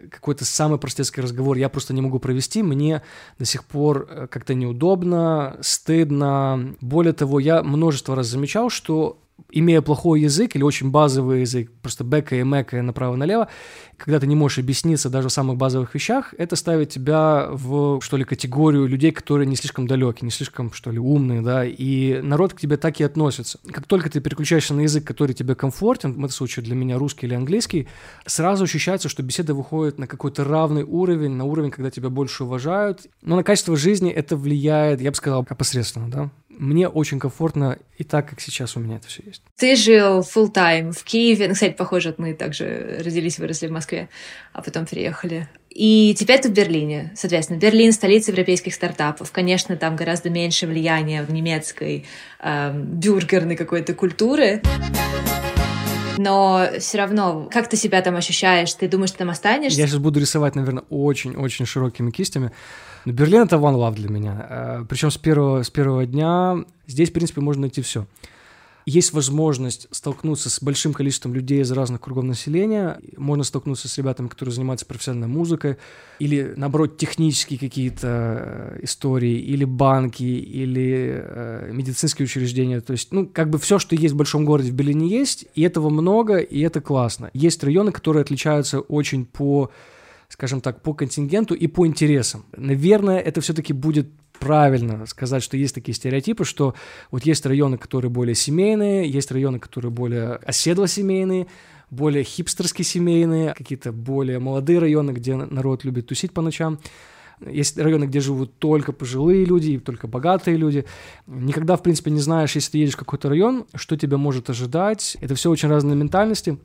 какой-то 0.09 0.45
самый 0.45 0.79
простецкий 0.79 1.21
разговор 1.21 1.57
я 1.57 1.69
просто 1.69 1.93
не 1.93 2.01
могу 2.01 2.19
провести, 2.19 2.63
мне 2.63 3.01
до 3.37 3.45
сих 3.45 3.63
пор 3.65 4.07
э, 4.09 4.27
как-то 4.29 4.53
неудобно, 4.53 5.57
стыдно. 5.61 6.75
Более 6.81 7.13
того, 7.13 7.39
я 7.39 7.63
множество 7.63 8.15
раз 8.15 8.27
замечал, 8.27 8.69
что 8.69 9.19
имея 9.51 9.81
плохой 9.81 10.21
язык 10.21 10.55
или 10.55 10.63
очень 10.63 10.91
базовый 10.91 11.41
язык, 11.41 11.71
просто 11.81 12.03
бэкая 12.03 12.41
и 12.41 12.43
мэкая 12.43 12.81
направо-налево, 12.81 13.49
когда 13.97 14.19
ты 14.19 14.27
не 14.27 14.35
можешь 14.35 14.59
объясниться 14.59 15.09
даже 15.09 15.27
в 15.27 15.31
самых 15.31 15.57
базовых 15.57 15.93
вещах, 15.93 16.33
это 16.37 16.55
ставит 16.55 16.89
тебя 16.89 17.47
в, 17.51 18.01
что 18.01 18.17
ли, 18.17 18.23
категорию 18.23 18.87
людей, 18.87 19.11
которые 19.11 19.45
не 19.47 19.55
слишком 19.55 19.87
далеки, 19.87 20.23
не 20.25 20.31
слишком, 20.31 20.71
что 20.71 20.91
ли, 20.91 20.99
умные, 20.99 21.41
да, 21.41 21.65
и 21.65 22.21
народ 22.21 22.53
к 22.53 22.59
тебе 22.59 22.77
так 22.77 22.99
и 22.99 23.03
относится. 23.03 23.59
Как 23.71 23.85
только 23.85 24.09
ты 24.09 24.21
переключаешься 24.21 24.73
на 24.73 24.81
язык, 24.81 25.05
который 25.05 25.33
тебе 25.33 25.55
комфортен, 25.55 26.13
в 26.13 26.19
этом 26.19 26.29
случае 26.29 26.63
для 26.63 26.75
меня 26.75 26.97
русский 26.97 27.25
или 27.25 27.33
английский, 27.33 27.87
сразу 28.25 28.63
ощущается, 28.63 29.09
что 29.09 29.23
беседа 29.23 29.53
выходит 29.53 29.99
на 29.99 30.07
какой-то 30.07 30.43
равный 30.43 30.83
уровень, 30.83 31.31
на 31.31 31.45
уровень, 31.45 31.71
когда 31.71 31.91
тебя 31.91 32.09
больше 32.09 32.43
уважают. 32.43 33.07
Но 33.21 33.35
на 33.35 33.43
качество 33.43 33.75
жизни 33.75 34.11
это 34.11 34.37
влияет, 34.37 35.01
я 35.01 35.11
бы 35.11 35.15
сказал, 35.15 35.45
опосредственно, 35.49 36.09
да 36.09 36.29
мне 36.59 36.89
очень 36.89 37.19
комфортно 37.19 37.79
и 37.97 38.03
так, 38.03 38.29
как 38.29 38.41
сейчас 38.41 38.75
у 38.75 38.79
меня 38.79 38.97
это 38.97 39.07
все 39.07 39.23
есть. 39.25 39.41
Ты 39.55 39.75
жил 39.75 40.19
full 40.19 40.53
time 40.53 40.91
в 40.91 41.03
Киеве. 41.03 41.47
Ну, 41.47 41.53
кстати, 41.53 41.73
похоже, 41.73 42.13
мы 42.17 42.33
также 42.33 42.97
родились, 43.03 43.39
выросли 43.39 43.67
в 43.67 43.71
Москве, 43.71 44.09
а 44.51 44.61
потом 44.61 44.85
переехали. 44.85 45.47
И 45.69 46.13
теперь 46.19 46.39
ты 46.39 46.49
в 46.49 46.53
Берлине. 46.53 47.11
Соответственно, 47.15 47.57
Берлин— 47.57 47.91
столица 47.93 48.31
европейских 48.31 48.73
стартапов. 48.73 49.31
Конечно, 49.31 49.77
там 49.77 49.95
гораздо 49.95 50.29
меньше 50.29 50.67
влияния 50.67 51.23
в 51.23 51.31
немецкой 51.31 52.05
э, 52.39 52.73
бюргерной 52.73 53.55
какой-то 53.55 53.93
культуры. 53.93 54.61
Но 56.19 56.67
все 56.79 56.97
равно, 56.97 57.47
как 57.49 57.69
ты 57.69 57.77
себя 57.77 58.01
там 58.01 58.17
ощущаешь? 58.17 58.73
Ты 58.73 58.89
думаешь, 58.89 59.11
ты 59.11 59.19
там 59.19 59.29
останешься? 59.29 59.79
Я 59.79 59.87
сейчас 59.87 59.99
буду 59.99 60.19
рисовать, 60.19 60.53
наверное, 60.53 60.83
очень-очень 60.89 61.65
широкими 61.65 62.11
кистями. 62.11 62.51
Но 63.05 63.13
Берлин— 63.13 63.43
это 63.43 63.55
one 63.55 63.75
love 63.75 63.95
для 63.95 64.09
меня. 64.09 64.47
Э, 64.49 64.85
Причем 64.89 65.11
с 65.11 65.17
первого, 65.17 65.63
с 65.63 65.69
первого 65.69 66.05
дня 66.05 66.65
здесь, 66.87 67.09
в 67.09 67.13
принципе, 67.13 67.39
можно 67.39 67.61
найти 67.61 67.81
все. 67.81 68.05
Есть 68.85 69.13
возможность 69.13 69.87
столкнуться 69.91 70.49
с 70.49 70.61
большим 70.61 70.93
количеством 70.93 71.33
людей 71.33 71.61
из 71.61 71.71
разных 71.71 72.01
кругов 72.01 72.23
населения. 72.23 72.99
Можно 73.17 73.43
столкнуться 73.43 73.87
с 73.87 73.97
ребятами, 73.97 74.27
которые 74.27 74.53
занимаются 74.53 74.85
профессиональной 74.85 75.27
музыкой, 75.27 75.77
или, 76.19 76.53
наоборот, 76.55 76.97
технические 76.97 77.59
какие-то 77.59 78.07
э, 78.07 78.79
истории, 78.83 79.37
или 79.37 79.65
банки, 79.65 80.23
или 80.23 81.21
э, 81.21 81.71
медицинские 81.71 82.25
учреждения. 82.25 82.81
То 82.81 82.93
есть, 82.93 83.11
ну, 83.11 83.27
как 83.27 83.49
бы 83.49 83.59
все, 83.59 83.79
что 83.79 83.95
есть 83.95 84.13
в 84.13 84.17
большом 84.17 84.45
городе 84.45 84.71
в 84.71 84.75
Берлине 84.75 85.07
есть, 85.07 85.45
и 85.55 85.61
этого 85.61 85.89
много, 85.89 86.37
и 86.37 86.59
это 86.61 86.81
классно. 86.81 87.29
Есть 87.33 87.63
районы, 87.63 87.91
которые 87.91 88.21
отличаются 88.21 88.79
очень 88.79 89.25
по 89.25 89.69
скажем 90.29 90.61
так, 90.61 90.83
по 90.83 90.93
контингенту 90.93 91.55
и 91.55 91.65
по 91.65 91.87
интересам. 91.87 92.45
Наверное, 92.55 93.17
это 93.17 93.41
все-таки 93.41 93.73
будет 93.73 94.09
правильно 94.39 95.05
сказать, 95.05 95.43
что 95.43 95.57
есть 95.57 95.75
такие 95.75 95.93
стереотипы, 95.93 96.45
что 96.45 96.73
вот 97.11 97.25
есть 97.25 97.45
районы, 97.45 97.77
которые 97.77 98.09
более 98.09 98.35
семейные, 98.35 99.09
есть 99.09 99.31
районы, 99.31 99.59
которые 99.59 99.91
более 99.91 100.35
оседло-семейные, 100.35 101.47
более 101.89 102.23
хипстерски 102.23 102.83
семейные, 102.83 103.53
какие-то 103.53 103.91
более 103.91 104.39
молодые 104.39 104.79
районы, 104.79 105.11
где 105.11 105.35
народ 105.35 105.83
любит 105.83 106.07
тусить 106.07 106.31
по 106.31 106.41
ночам. 106.41 106.79
Есть 107.45 107.77
районы, 107.77 108.05
где 108.05 108.19
живут 108.19 108.57
только 108.59 108.91
пожилые 108.91 109.45
люди 109.45 109.71
и 109.71 109.79
только 109.79 110.07
богатые 110.07 110.57
люди. 110.57 110.85
Никогда, 111.25 111.77
в 111.77 111.83
принципе, 111.83 112.11
не 112.11 112.19
знаешь, 112.19 112.55
если 112.55 112.71
ты 112.71 112.77
едешь 112.79 112.95
в 112.95 112.97
какой-то 112.97 113.29
район, 113.29 113.65
что 113.75 113.95
тебя 113.95 114.17
может 114.17 114.49
ожидать. 114.49 115.15
Это 115.21 115.35
все 115.35 115.49
очень 115.49 115.69
разные 115.69 115.95
ментальности. 115.95 116.57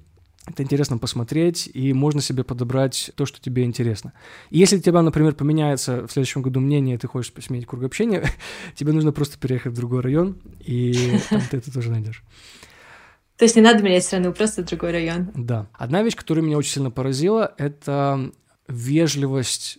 Это 0.46 0.62
интересно 0.62 0.98
посмотреть, 0.98 1.70
и 1.72 1.94
можно 1.94 2.20
себе 2.20 2.44
подобрать 2.44 3.10
то, 3.16 3.24
что 3.24 3.40
тебе 3.40 3.64
интересно. 3.64 4.12
И 4.50 4.58
если 4.58 4.76
у 4.76 4.80
тебя, 4.80 5.00
например, 5.00 5.34
поменяется 5.34 6.06
в 6.06 6.12
следующем 6.12 6.42
году 6.42 6.60
мнение, 6.60 6.96
и 6.96 6.98
ты 6.98 7.08
хочешь 7.08 7.32
сменить 7.40 7.66
круг 7.66 7.82
общения, 7.82 8.28
тебе 8.74 8.92
нужно 8.92 9.12
просто 9.12 9.38
переехать 9.38 9.72
в 9.72 9.76
другой 9.76 10.02
район, 10.02 10.36
и 10.60 11.18
там 11.30 11.40
ты 11.50 11.56
это 11.56 11.72
тоже 11.72 11.90
найдешь. 11.90 12.22
То 13.38 13.44
есть 13.46 13.56
не 13.56 13.62
надо 13.62 13.82
менять 13.82 14.04
страну, 14.04 14.32
просто 14.32 14.62
другой 14.62 14.92
район. 14.92 15.30
Да. 15.34 15.66
Одна 15.72 16.02
вещь, 16.02 16.14
которая 16.14 16.44
меня 16.44 16.58
очень 16.58 16.72
сильно 16.72 16.90
поразила, 16.90 17.54
это 17.56 18.30
вежливость 18.68 19.78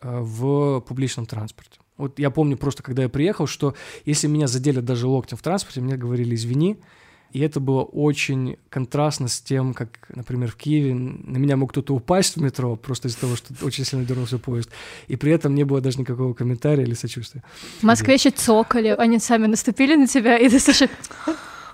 э, 0.00 0.20
в 0.20 0.80
публичном 0.80 1.26
транспорте. 1.26 1.80
Вот 1.96 2.18
я 2.18 2.30
помню 2.30 2.56
просто, 2.56 2.82
когда 2.82 3.02
я 3.02 3.08
приехал, 3.08 3.46
что 3.46 3.74
если 4.04 4.28
меня 4.28 4.46
задели 4.46 4.80
даже 4.80 5.06
локтем 5.06 5.36
в 5.36 5.42
транспорте, 5.42 5.80
мне 5.80 5.96
говорили 5.96 6.34
«извини», 6.34 6.78
и 7.34 7.40
это 7.40 7.58
было 7.58 7.82
очень 7.82 8.58
контрастно 8.70 9.26
с 9.26 9.40
тем, 9.40 9.74
как, 9.74 9.88
например, 10.14 10.52
в 10.52 10.54
Киеве 10.54 10.94
на 10.94 11.36
меня 11.36 11.56
мог 11.56 11.70
кто-то 11.70 11.92
упасть 11.92 12.36
в 12.36 12.40
метро 12.40 12.76
просто 12.76 13.08
из-за 13.08 13.18
того, 13.18 13.34
что 13.34 13.52
очень 13.62 13.84
сильно 13.84 14.04
дернулся 14.04 14.38
поезд. 14.38 14.70
И 15.08 15.16
при 15.16 15.32
этом 15.32 15.52
не 15.56 15.64
было 15.64 15.80
даже 15.80 15.98
никакого 15.98 16.32
комментария 16.32 16.84
или 16.84 16.94
сочувствия. 16.94 17.42
В 17.80 17.82
Москве 17.82 18.14
еще 18.14 18.30
цокали, 18.30 18.94
они 18.96 19.18
сами 19.18 19.48
наступили 19.48 19.96
на 19.96 20.06
тебя, 20.06 20.38
и 20.38 20.48
ты 20.48 20.60
слышишь... 20.60 20.88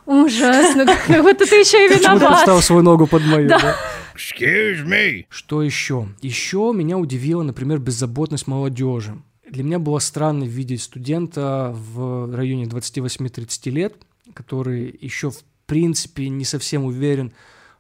Ужасно, 0.07 0.87
как 0.87 1.23
будто 1.23 1.47
ты 1.47 1.57
еще 1.57 1.87
и 1.87 1.99
виноват. 1.99 2.41
Почему 2.41 2.61
свою 2.63 2.83
ногу 2.83 3.07
под 3.07 3.23
мою, 3.27 3.49
да? 3.51 3.77
Excuse 4.17 4.83
me. 4.87 5.27
Что 5.29 5.63
еще? 5.63 6.09
Еще 6.23 6.73
меня 6.75 6.97
удивила, 6.97 7.43
например, 7.43 7.79
беззаботность 7.79 8.47
молодежи. 8.47 9.21
Для 9.49 9.63
меня 9.63 9.79
было 9.79 9.99
странно 9.99 10.45
видеть 10.45 10.83
студента 10.83 11.75
в 11.75 12.35
районе 12.35 12.65
28-30 12.65 13.71
лет, 13.71 13.95
который 14.33 14.99
еще 15.01 15.31
в 15.31 15.45
принципе 15.71 16.29
не 16.29 16.45
совсем 16.45 16.85
уверен, 16.85 17.33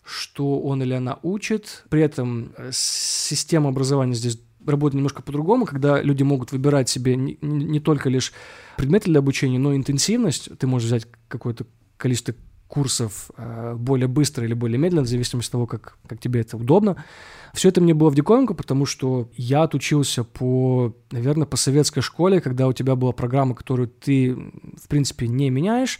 что 0.04 0.60
он 0.60 0.80
или 0.80 0.94
она 0.94 1.18
учит. 1.22 1.82
При 1.88 2.00
этом 2.02 2.52
э, 2.56 2.70
система 2.72 3.70
образования 3.70 4.14
здесь 4.14 4.40
работает 4.64 4.94
немножко 4.94 5.22
по-другому, 5.22 5.66
когда 5.66 6.00
люди 6.00 6.22
могут 6.22 6.52
выбирать 6.52 6.88
себе 6.88 7.16
не, 7.16 7.36
не 7.42 7.80
только 7.80 8.08
лишь 8.08 8.32
предметы 8.76 9.06
для 9.06 9.18
обучения, 9.18 9.58
но 9.58 9.72
и 9.72 9.76
интенсивность. 9.76 10.56
Ты 10.56 10.68
можешь 10.68 10.86
взять 10.86 11.08
какое-то 11.26 11.66
количество 11.96 12.32
курсов 12.68 13.32
э, 13.36 13.74
более 13.76 14.06
быстро 14.06 14.46
или 14.46 14.54
более 14.54 14.78
медленно, 14.78 15.02
в 15.02 15.08
зависимости 15.08 15.48
от 15.48 15.52
того, 15.52 15.66
как, 15.66 15.98
как 16.06 16.20
тебе 16.20 16.42
это 16.42 16.56
удобно. 16.56 17.04
Все 17.54 17.70
это 17.70 17.80
мне 17.80 17.92
было 17.92 18.10
в 18.10 18.14
диковинку, 18.14 18.54
потому 18.54 18.86
что 18.86 19.28
я 19.34 19.64
отучился 19.64 20.22
по, 20.22 20.94
наверное, 21.10 21.46
по 21.46 21.56
советской 21.56 22.02
школе, 22.02 22.40
когда 22.40 22.68
у 22.68 22.72
тебя 22.72 22.94
была 22.94 23.10
программа, 23.10 23.56
которую 23.56 23.88
ты, 23.88 24.32
в 24.32 24.86
принципе, 24.86 25.26
не 25.26 25.50
меняешь, 25.50 25.98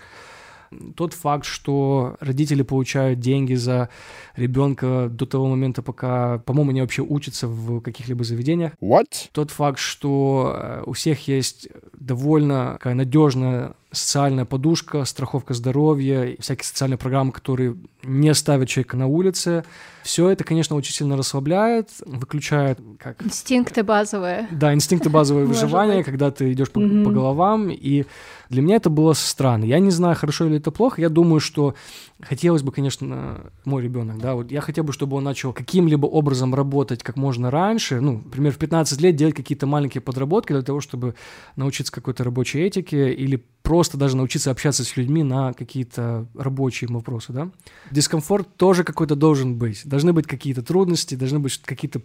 тот 0.97 1.15
факт, 1.15 1.45
что 1.45 2.17
родители 2.21 2.63
получают 2.63 3.21
деньги 3.21 3.55
за 3.55 3.89
ребенка 4.37 5.09
до 5.11 5.27
того 5.27 5.49
момента, 5.49 5.83
пока, 5.83 6.39
по-моему, 6.39 6.71
они 6.71 6.81
вообще 6.81 7.03
учатся 7.03 7.49
в 7.49 7.81
каких-либо 7.81 8.25
заведениях. 8.25 8.73
What? 8.81 9.29
Тот 9.33 9.51
факт, 9.51 9.79
что 9.79 10.55
э, 10.57 10.83
у 10.87 10.93
всех 10.93 11.27
есть 11.29 11.69
довольно 11.99 12.79
надежная 12.85 13.75
социальная 13.93 14.45
подушка, 14.45 15.05
страховка 15.05 15.55
здоровья, 15.55 16.37
всякие 16.39 16.65
социальные 16.65 16.99
программы, 16.99 17.33
которые 17.33 17.77
не 18.03 18.33
ставят 18.35 18.69
человека 18.69 18.97
на 18.97 19.07
улице. 19.07 19.65
Все 20.03 20.31
это, 20.31 20.45
конечно, 20.45 20.77
очень 20.77 20.95
сильно 20.95 21.17
расслабляет, 21.17 21.91
выключает... 22.07 22.79
Как... 22.99 23.23
Инстинкты 23.23 23.83
базовые. 23.83 24.49
Да, 24.51 24.73
инстинкты 24.73 25.11
базовые 25.11 25.47
выживания, 25.47 26.05
когда 26.05 26.31
ты 26.31 26.53
идешь 26.53 26.71
по, 26.71 26.81
по 26.81 27.11
головам, 27.11 27.71
и 27.71 28.05
для 28.49 28.63
меня 28.63 28.77
это 28.77 28.91
было 28.91 29.13
странно. 29.13 29.65
Я 29.65 29.79
не 29.79 29.91
знаю, 29.91 30.17
хорошо 30.17 30.47
или 30.47 30.57
это 30.57 30.71
плохо. 30.71 31.01
Я 31.01 31.09
думаю, 31.09 31.41
что 31.41 31.75
хотелось 32.21 32.63
бы, 32.63 32.73
конечно, 32.73 33.53
мой 33.65 33.83
ребенок, 33.83 34.19
да, 34.19 34.35
вот 34.35 34.51
я 34.51 34.61
хотел 34.61 34.85
бы, 34.85 34.93
чтобы 34.93 35.17
он 35.17 35.25
начал 35.25 35.53
каким-либо 35.53 36.07
образом 36.07 36.55
работать 36.55 37.03
как 37.03 37.17
можно 37.17 37.51
раньше, 37.51 38.01
ну, 38.01 38.23
например, 38.25 38.53
в 38.53 38.59
15 38.59 39.01
лет 39.01 39.17
делать 39.17 39.35
какие-то 39.35 39.67
маленькие 39.67 40.01
подработки 40.01 40.53
для 40.53 40.63
того, 40.63 40.81
чтобы 40.81 41.15
научиться 41.57 41.93
какой-то 41.93 42.25
рабочей 42.25 42.61
этике 42.61 43.13
или 43.13 43.45
просто 43.63 43.80
просто 43.81 43.97
даже 43.97 44.15
научиться 44.15 44.51
общаться 44.51 44.85
с 44.85 44.95
людьми 44.99 45.23
на 45.23 45.55
какие-то 45.55 46.27
рабочие 46.35 46.91
вопросы, 46.91 47.33
да. 47.33 47.49
Дискомфорт 47.91 48.47
тоже 48.59 48.85
какой-то 48.85 49.15
должен 49.17 49.57
быть. 49.57 49.87
Должны 49.87 50.13
быть 50.13 50.27
какие-то 50.27 50.61
трудности, 50.61 51.15
должны 51.15 51.39
быть 51.39 51.57
какие-то... 51.65 51.99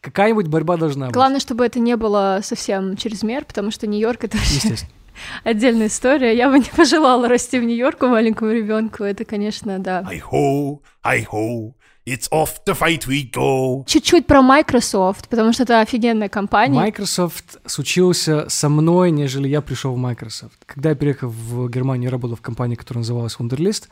Какая-нибудь 0.00 0.46
борьба 0.46 0.78
должна 0.78 1.06
быть. 1.06 1.14
Главное, 1.14 1.38
чтобы 1.38 1.66
это 1.66 1.78
не 1.78 1.94
было 1.96 2.40
совсем 2.42 2.96
чрезмер, 2.96 3.44
потому 3.44 3.70
что 3.70 3.86
Нью-Йорк— 3.86 4.24
это 4.24 4.38
вообще 4.38 4.76
отдельная 5.44 5.88
история. 5.88 6.34
Я 6.34 6.48
бы 6.48 6.58
не 6.58 6.70
пожелала 6.74 7.28
расти 7.28 7.60
в 7.60 7.64
Нью-Йорку 7.64 8.06
маленькому 8.06 8.52
ребенку. 8.52 9.04
Это, 9.04 9.26
конечно, 9.26 9.78
да. 9.78 10.00
Hi-ho, 10.10 10.78
hi-ho, 11.04 11.74
It's 12.10 12.28
off 12.32 12.64
the 12.66 12.76
fight 12.76 13.06
we 13.06 13.30
go. 13.30 13.84
Чуть-чуть 13.86 14.26
про 14.26 14.42
Microsoft, 14.42 15.28
потому 15.28 15.52
что 15.52 15.62
это 15.62 15.80
офигенная 15.80 16.28
компания. 16.28 16.74
Microsoft 16.74 17.58
случился 17.66 18.48
со 18.48 18.68
мной, 18.68 19.12
нежели 19.12 19.46
я 19.46 19.60
пришел 19.60 19.94
в 19.94 19.96
Microsoft. 19.96 20.58
Когда 20.66 20.88
я 20.88 20.96
переехал 20.96 21.28
в 21.28 21.68
Германию, 21.68 22.06
я 22.06 22.10
работал 22.10 22.36
в 22.36 22.40
компании, 22.40 22.74
которая 22.74 23.02
называлась 23.02 23.36
Wunderlist. 23.38 23.84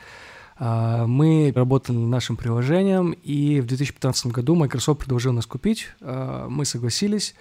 А, 0.58 1.06
мы 1.06 1.52
работали 1.54 1.96
над 1.96 2.08
нашим 2.08 2.36
приложением, 2.36 3.12
и 3.12 3.60
в 3.60 3.66
2015 3.66 4.26
году 4.32 4.56
Microsoft 4.56 4.98
предложил 4.98 5.32
нас 5.32 5.46
купить. 5.46 5.86
А, 6.00 6.48
мы 6.48 6.64
согласились. 6.64 7.36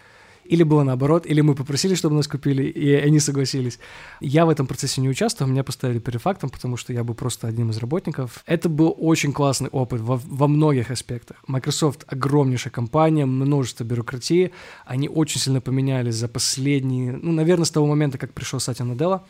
Или 0.50 0.63
было 0.63 0.84
наоборот, 0.84 1.25
или 1.25 1.42
мы 1.42 1.56
попросили, 1.56 1.96
чтобы 1.96 2.16
нас 2.16 2.27
купили, 2.27 2.63
и 2.63 2.94
они 2.94 3.20
согласились. 3.20 3.80
Я 4.22 4.46
в 4.46 4.50
этом 4.50 4.68
процессе 4.68 5.01
не 5.01 5.10
участвовал, 5.10 5.51
меня 5.51 5.63
поставили 5.63 6.00
перед 6.00 6.22
фактом, 6.22 6.50
потому 6.50 6.77
что 6.77 6.94
я 6.94 7.04
был 7.04 7.13
просто 7.13 7.48
одним 7.48 7.70
из 7.70 7.77
работников. 7.77 8.44
Это 8.46 8.70
был 8.70 8.96
очень 8.98 9.34
классный 9.34 9.70
опыт 9.70 10.01
во, 10.01 10.16
во 10.24 10.48
многих 10.48 10.92
аспектах. 10.92 11.38
Microsoft 11.48 12.06
огромнейшая 12.08 12.72
компания, 12.72 13.25
множество 13.25 13.84
бюрократии, 13.84 14.51
они 14.86 15.10
очень 15.10 15.39
сильно 15.39 15.62
поменялись 15.62 16.16
за 16.16 16.27
последние, 16.27 17.20
ну, 17.22 17.32
наверное, 17.32 17.66
с 17.66 17.72
того 17.72 17.86
момента, 17.88 18.18
как 18.18 18.34
пришел 18.34 18.60
Сатя 18.60 18.84
Наделла 18.84 19.25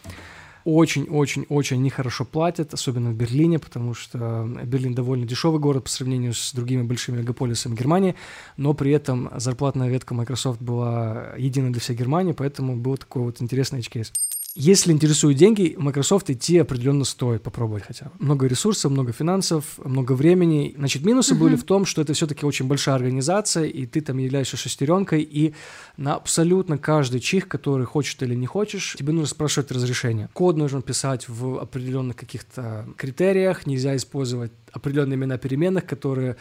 очень-очень-очень 0.68 1.82
нехорошо 1.82 2.26
платят, 2.26 2.74
особенно 2.74 3.12
в 3.12 3.16
Берлине, 3.16 3.58
потому 3.58 3.94
что 3.94 4.46
Берлин 4.66 4.94
довольно 4.94 5.26
дешевый 5.26 5.62
город 5.62 5.86
по 5.86 5.90
сравнению 5.90 6.34
с 6.34 6.54
другими 6.54 6.82
большими 6.82 7.20
мегаполисами 7.20 7.74
Германии, 7.74 8.16
но 8.58 8.74
при 8.74 8.92
этом 8.92 9.30
зарплатная 9.38 9.88
ветка 9.88 10.14
Microsoft 10.14 10.62
была 10.62 11.36
единой 11.38 11.70
для 11.70 11.80
всей 11.80 11.96
Германии, 11.96 12.34
поэтому 12.34 12.76
был 12.76 12.98
такой 12.98 13.22
вот 13.22 13.42
интересный 13.42 13.80
edge. 13.80 14.12
Если 14.60 14.92
интересуют 14.92 15.38
деньги, 15.38 15.76
Microsoft 15.78 16.32
идти 16.32 16.58
определенно 16.58 17.06
стоит 17.06 17.44
попробовать 17.44 17.84
хотя 17.84 18.06
бы. 18.06 18.12
Много 18.18 18.48
ресурсов, 18.48 18.92
много 18.92 19.14
финансов, 19.14 19.78
много 19.78 20.14
времени. 20.14 20.74
Значит, 20.76 21.06
минусы 21.06 21.36
uh-huh. 21.36 21.38
были 21.38 21.56
в 21.56 21.64
том, 21.64 21.86
что 21.86 22.02
это 22.02 22.14
все-таки 22.14 22.44
очень 22.44 22.66
большая 22.66 22.96
организация, 22.96 23.66
и 23.66 23.86
ты 23.86 24.02
там 24.02 24.18
являешься 24.18 24.58
шестеренкой, 24.58 25.22
и 25.22 25.54
на 25.96 26.16
абсолютно 26.16 26.80
каждый 26.80 27.20
чих, 27.20 27.48
который 27.48 27.86
хочешь 27.86 28.18
или 28.22 28.34
не 28.34 28.48
хочешь, 28.48 28.96
тебе 28.98 29.14
нужно 29.14 29.28
спрашивать 29.28 29.72
разрешение. 29.72 30.28
Код 30.34 30.58
нужно 30.58 30.82
писать 30.82 31.30
в 31.30 31.60
определенных 31.60 32.16
каких-то 32.16 32.88
критериях, 32.98 33.68
нельзя 33.68 33.96
использовать 33.96 34.52
определенные 34.72 35.18
имена 35.18 35.38
переменных, 35.38 35.86
которые 35.86 36.36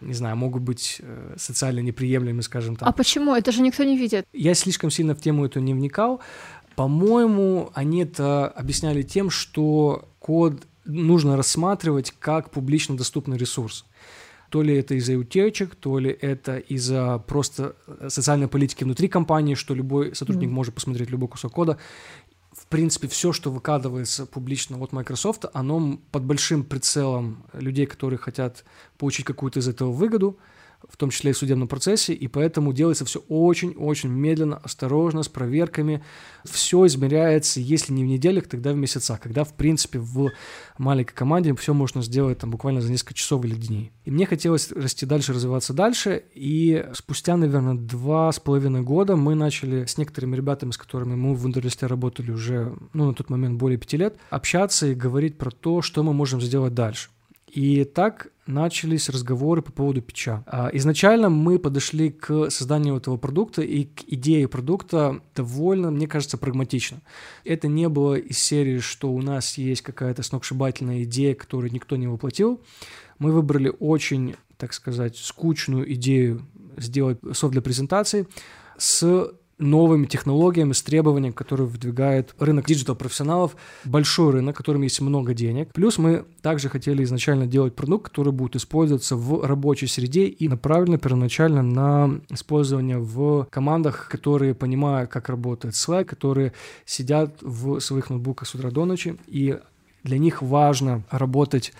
не 0.00 0.14
знаю, 0.14 0.36
могут 0.36 0.62
быть 0.62 0.96
э, 1.00 1.34
социально 1.36 1.80
неприемлемыми, 1.80 2.40
скажем 2.40 2.76
так. 2.76 2.88
А 2.88 2.92
почему? 2.92 3.34
Это 3.34 3.52
же 3.52 3.62
никто 3.62 3.84
не 3.84 3.98
видит. 3.98 4.24
Я 4.32 4.54
слишком 4.54 4.90
сильно 4.90 5.14
в 5.14 5.20
тему 5.20 5.44
эту 5.44 5.60
не 5.60 5.74
вникал, 5.74 6.20
по-моему, 6.76 7.70
они 7.74 8.02
это 8.02 8.48
объясняли 8.48 9.02
тем, 9.02 9.30
что 9.30 10.08
код 10.18 10.66
нужно 10.84 11.36
рассматривать 11.36 12.14
как 12.18 12.50
публично 12.50 12.96
доступный 12.96 13.36
ресурс. 13.36 13.84
То 14.48 14.62
ли 14.62 14.74
это 14.74 14.94
из-за 14.94 15.16
утечек, 15.16 15.76
то 15.76 15.98
ли 15.98 16.10
это 16.10 16.58
из-за 16.58 17.18
просто 17.18 17.76
социальной 18.08 18.48
политики 18.48 18.82
внутри 18.82 19.08
компании, 19.08 19.54
что 19.54 19.74
любой 19.74 20.14
сотрудник 20.16 20.48
mm. 20.48 20.52
может 20.52 20.74
посмотреть 20.74 21.10
любой 21.10 21.28
кусок 21.28 21.52
кода. 21.52 21.78
В 22.52 22.66
принципе, 22.66 23.06
все, 23.06 23.32
что 23.32 23.52
выкладывается 23.52 24.26
публично 24.26 24.76
от 24.82 24.92
Microsoft, 24.92 25.44
оно 25.52 26.00
под 26.10 26.24
большим 26.24 26.64
прицелом 26.64 27.44
людей, 27.52 27.86
которые 27.86 28.18
хотят 28.18 28.64
получить 28.98 29.24
какую-то 29.24 29.60
из 29.60 29.68
этого 29.68 29.92
выгоду– 29.92 30.38
в 30.88 30.96
том 30.96 31.10
числе 31.10 31.30
и 31.30 31.34
в 31.34 31.38
судебном 31.38 31.68
процессе, 31.68 32.12
и 32.12 32.26
поэтому 32.28 32.72
делается 32.72 33.04
все 33.04 33.20
очень-очень 33.28 34.10
медленно, 34.10 34.56
осторожно, 34.56 35.22
с 35.22 35.28
проверками. 35.28 36.02
Все 36.44 36.86
измеряется, 36.86 37.60
если 37.60 37.92
не 37.92 38.04
в 38.04 38.06
неделях, 38.06 38.46
тогда 38.48 38.72
в 38.72 38.76
месяцах, 38.76 39.20
когда, 39.20 39.44
в 39.44 39.54
принципе, 39.54 39.98
в 39.98 40.30
маленькой 40.78 41.14
команде 41.14 41.54
все 41.54 41.74
можно 41.74 42.02
сделать 42.02 42.38
там 42.38 42.50
буквально 42.50 42.80
за 42.80 42.90
несколько 42.90 43.14
часов 43.14 43.44
или 43.44 43.54
дней. 43.54 43.92
И 44.04 44.10
мне 44.10 44.26
хотелось 44.26 44.72
расти 44.72 45.06
дальше, 45.06 45.32
развиваться 45.32 45.72
дальше, 45.72 46.22
и 46.34 46.86
спустя, 46.94 47.36
наверное, 47.36 47.74
два 47.74 48.32
с 48.32 48.40
половиной 48.40 48.82
года 48.82 49.16
мы 49.16 49.34
начали 49.34 49.84
с 49.84 49.98
некоторыми 49.98 50.36
ребятами, 50.36 50.70
с 50.70 50.78
которыми 50.78 51.14
мы 51.14 51.34
в 51.34 51.40
Вундерлисте 51.40 51.86
работали 51.86 52.30
уже, 52.30 52.74
ну, 52.92 53.06
на 53.06 53.14
тот 53.14 53.30
момент 53.30 53.58
более 53.58 53.78
пяти 53.78 53.96
лет, 53.96 54.16
общаться 54.30 54.86
и 54.86 54.94
говорить 54.94 55.38
про 55.38 55.50
то, 55.50 55.82
что 55.82 56.02
мы 56.02 56.12
можем 56.12 56.40
сделать 56.40 56.74
дальше. 56.74 57.10
И 57.46 57.84
так 57.84 58.28
начались 58.50 59.08
разговоры 59.08 59.62
по 59.62 59.72
поводу 59.72 60.02
Pitch 60.02 60.31
а. 60.31 60.42
А, 60.46 60.70
изначально 60.72 61.28
мы 61.30 61.58
подошли 61.58 62.10
к 62.10 62.50
созданию 62.50 62.96
этого 62.96 63.16
продукта 63.16 63.62
и 63.62 63.84
к 63.84 64.02
идее 64.06 64.48
продукта 64.48 65.20
довольно, 65.34 65.90
мне 65.90 66.06
кажется, 66.06 66.38
прагматично. 66.38 67.00
Это 67.44 67.68
не 67.68 67.88
было 67.88 68.14
из 68.14 68.38
серии, 68.38 68.78
что 68.78 69.12
у 69.12 69.22
нас 69.22 69.56
есть 69.56 69.82
какая-то 69.82 70.22
сногсшибательная 70.22 71.04
идея, 71.04 71.34
которую 71.34 71.72
никто 71.72 71.96
не 71.96 72.06
воплотил. 72.06 72.60
Мы 73.18 73.32
выбрали 73.32 73.72
очень, 73.78 74.36
так 74.56 74.72
сказать, 74.72 75.16
скучную 75.16 75.92
идею 75.94 76.46
сделать 76.76 77.18
софт 77.32 77.52
для 77.52 77.62
презентации 77.62 78.26
с 78.76 79.32
новыми 79.60 80.06
технологиями, 80.06 80.72
с 80.72 80.82
требованиями, 80.82 81.32
которые 81.32 81.66
выдвигает 81.66 82.34
рынок 82.38 82.66
digital-профессионалов, 82.66 83.56
большой 83.84 84.32
рынок, 84.32 84.54
в 84.54 84.58
котором 84.58 84.82
есть 84.82 85.00
много 85.00 85.34
денег. 85.34 85.72
Плюс 85.72 85.98
мы 85.98 86.24
также 86.42 86.68
хотели 86.68 87.04
изначально 87.04 87.46
делать 87.46 87.74
продукт, 87.74 88.08
который 88.08 88.32
будет 88.32 88.56
использоваться 88.56 89.16
в 89.16 89.46
рабочей 89.46 89.86
среде 89.86 90.24
и 90.26 90.48
направлен 90.48 90.98
первоначально 90.98 91.62
на 91.62 92.20
использование 92.30 92.98
в 92.98 93.46
командах, 93.50 94.08
которые 94.08 94.54
понимают, 94.54 95.10
как 95.10 95.28
работает 95.28 95.74
Slack, 95.74 96.04
которые 96.04 96.52
сидят 96.84 97.36
в 97.40 97.80
своих 97.80 98.10
ноутбуках 98.10 98.48
с 98.48 98.54
утра 98.54 98.70
до 98.70 98.84
ночи, 98.84 99.16
и 99.26 99.58
для 100.02 100.18
них 100.18 100.42
важно 100.42 101.02
работать 101.10 101.72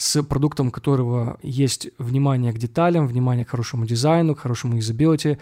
с 0.00 0.22
продуктом 0.22 0.70
которого 0.70 1.38
есть 1.42 1.90
внимание 1.98 2.54
к 2.54 2.58
деталям, 2.58 3.06
внимание 3.06 3.44
к 3.44 3.50
хорошему 3.50 3.84
дизайну, 3.84 4.34
к 4.34 4.40
хорошему 4.40 4.76
юзабилити, 4.76 5.36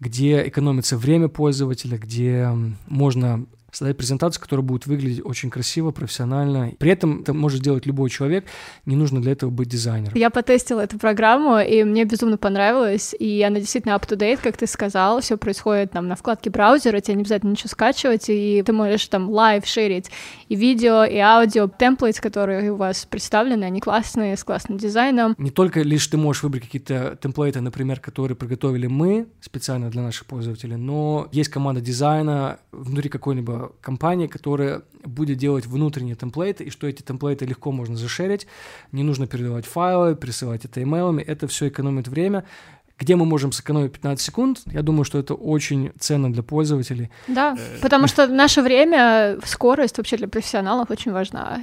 где 0.00 0.46
экономится 0.46 0.98
время 0.98 1.28
пользователя, 1.28 1.96
где 1.96 2.50
можно 2.86 3.46
создать 3.72 3.96
презентацию, 3.96 4.42
которая 4.42 4.64
будет 4.64 4.86
выглядеть 4.86 5.24
очень 5.24 5.50
красиво, 5.50 5.90
профессионально. 5.90 6.72
При 6.78 6.90
этом 6.90 7.22
это 7.22 7.32
может 7.32 7.62
делать 7.62 7.86
любой 7.86 8.10
человек, 8.10 8.44
не 8.86 8.96
нужно 8.96 9.20
для 9.20 9.32
этого 9.32 9.50
быть 9.50 9.68
дизайнером. 9.68 10.12
Я 10.14 10.30
потестила 10.30 10.80
эту 10.80 10.98
программу, 10.98 11.58
и 11.58 11.82
мне 11.82 12.04
безумно 12.04 12.36
понравилось, 12.36 13.14
и 13.18 13.42
она 13.42 13.58
действительно 13.60 13.92
up-to-date, 13.92 14.40
как 14.42 14.58
ты 14.58 14.66
сказал, 14.66 15.20
все 15.20 15.36
происходит 15.36 15.92
там 15.92 16.06
на 16.06 16.16
вкладке 16.16 16.50
браузера, 16.50 17.00
тебе 17.00 17.16
не 17.16 17.22
обязательно 17.22 17.50
ничего 17.50 17.68
скачивать, 17.68 18.26
и 18.28 18.62
ты 18.64 18.72
можешь 18.72 19.06
там 19.08 19.30
live 19.30 19.66
шерить 19.66 20.10
и 20.48 20.54
видео, 20.54 21.04
и 21.04 21.16
аудио, 21.16 21.68
template, 21.68 22.20
которые 22.20 22.72
у 22.72 22.76
вас 22.76 23.06
представлены, 23.06 23.64
они 23.64 23.80
классные, 23.80 24.36
с 24.36 24.44
классным 24.44 24.76
дизайном. 24.76 25.34
Не 25.38 25.50
только 25.50 25.80
лишь 25.80 26.06
ты 26.06 26.18
можешь 26.18 26.42
выбрать 26.42 26.64
какие-то 26.64 27.18
template 27.20 27.52
ы, 27.52 27.60
например, 27.60 28.00
которые 28.00 28.36
приготовили 28.36 28.86
мы 28.86 29.28
специально 29.40 29.90
для 29.90 30.02
наших 30.02 30.26
пользователей, 30.26 30.76
но 30.76 31.28
есть 31.32 31.50
команда 31.50 31.80
дизайна 31.80 32.58
внутри 32.70 33.08
какой-либо 33.08 33.61
компания, 33.80 34.28
которая 34.28 34.82
будет 35.04 35.38
делать 35.38 35.66
внутренние 35.66 36.14
template 36.14 36.54
ы, 36.54 36.64
и 36.64 36.70
что 36.70 36.86
эти 36.86 37.02
template 37.02 37.39
ы 37.39 37.44
легко 37.44 37.72
можно 37.72 37.96
зашерить, 37.96 38.46
не 38.92 39.02
нужно 39.02 39.26
передавать 39.26 39.66
файлы, 39.66 40.16
присылать 40.16 40.64
это 40.64 40.82
имейлами, 40.82 41.22
это 41.22 41.46
все 41.46 41.68
экономит 41.68 42.08
время, 42.08 42.44
где 42.98 43.16
мы 43.16 43.24
можем 43.24 43.50
сэкономить 43.52 43.92
15 43.92 44.24
секунд, 44.24 44.60
я 44.66 44.82
думаю, 44.82 45.04
что 45.04 45.18
это 45.18 45.34
очень 45.34 45.90
ценно 45.98 46.32
для 46.32 46.42
пользователей. 46.42 47.10
Да, 47.26 47.56
потому 47.80 48.06
что 48.06 48.28
наше 48.28 48.62
время 48.62 49.38
скорость 49.44 49.98
вообще 49.98 50.16
для 50.16 50.28
профессионалов 50.28 50.90
очень 50.90 51.10
важна. 51.10 51.62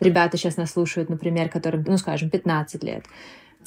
Ребята 0.00 0.36
сейчас 0.36 0.56
нас 0.56 0.70
слушают, 0.70 1.10
например, 1.10 1.48
которым, 1.48 1.84
ну, 1.86 1.98
скажем, 1.98 2.30
15 2.30 2.84
лет. 2.84 3.04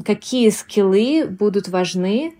Какие 0.03 0.49
скиллы 0.49 1.27
будут 1.27 1.67
важны 1.67 2.33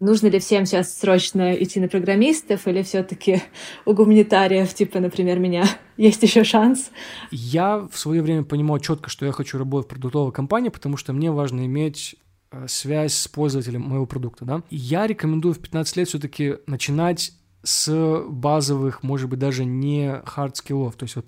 Нужно 0.00 0.28
ли 0.28 0.38
всем 0.38 0.64
сейчас 0.64 0.98
срочно 0.98 1.52
идти 1.52 1.78
на 1.78 1.86
программистов 1.86 2.66
или 2.66 2.82
все-таки 2.82 3.42
у 3.84 3.92
гуманитариев, 3.92 4.72
типа, 4.72 4.98
например, 4.98 5.38
меня, 5.38 5.64
есть 5.98 6.22
еще 6.22 6.42
шанс? 6.42 6.90
Я 7.30 7.86
в 7.90 7.98
свое 7.98 8.22
время 8.22 8.44
понимал 8.44 8.78
четко, 8.78 9.10
что 9.10 9.26
я 9.26 9.32
хочу 9.32 9.58
работать 9.58 9.86
в 9.86 9.90
продуктовой 9.90 10.32
компании, 10.32 10.70
потому 10.70 10.96
что 10.96 11.12
мне 11.12 11.30
важно 11.30 11.66
иметь 11.66 12.16
э, 12.50 12.66
связь 12.66 13.12
с 13.14 13.28
пользователем 13.28 13.82
моего 13.82 14.06
продукта, 14.06 14.46
да. 14.46 14.62
я 14.70 15.06
рекомендую 15.06 15.52
в 15.52 15.58
15 15.58 15.96
лет 15.98 16.08
все-таки 16.08 16.56
начинать 16.66 17.32
с 17.62 18.24
базовых, 18.26 19.02
может 19.02 19.28
быть, 19.28 19.38
даже 19.38 19.66
не 19.66 20.22
хард 20.24 20.56
скиллов. 20.56 20.96
То 20.96 21.04
есть, 21.04 21.16
вот, 21.16 21.26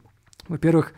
во-первых, 0.49 0.95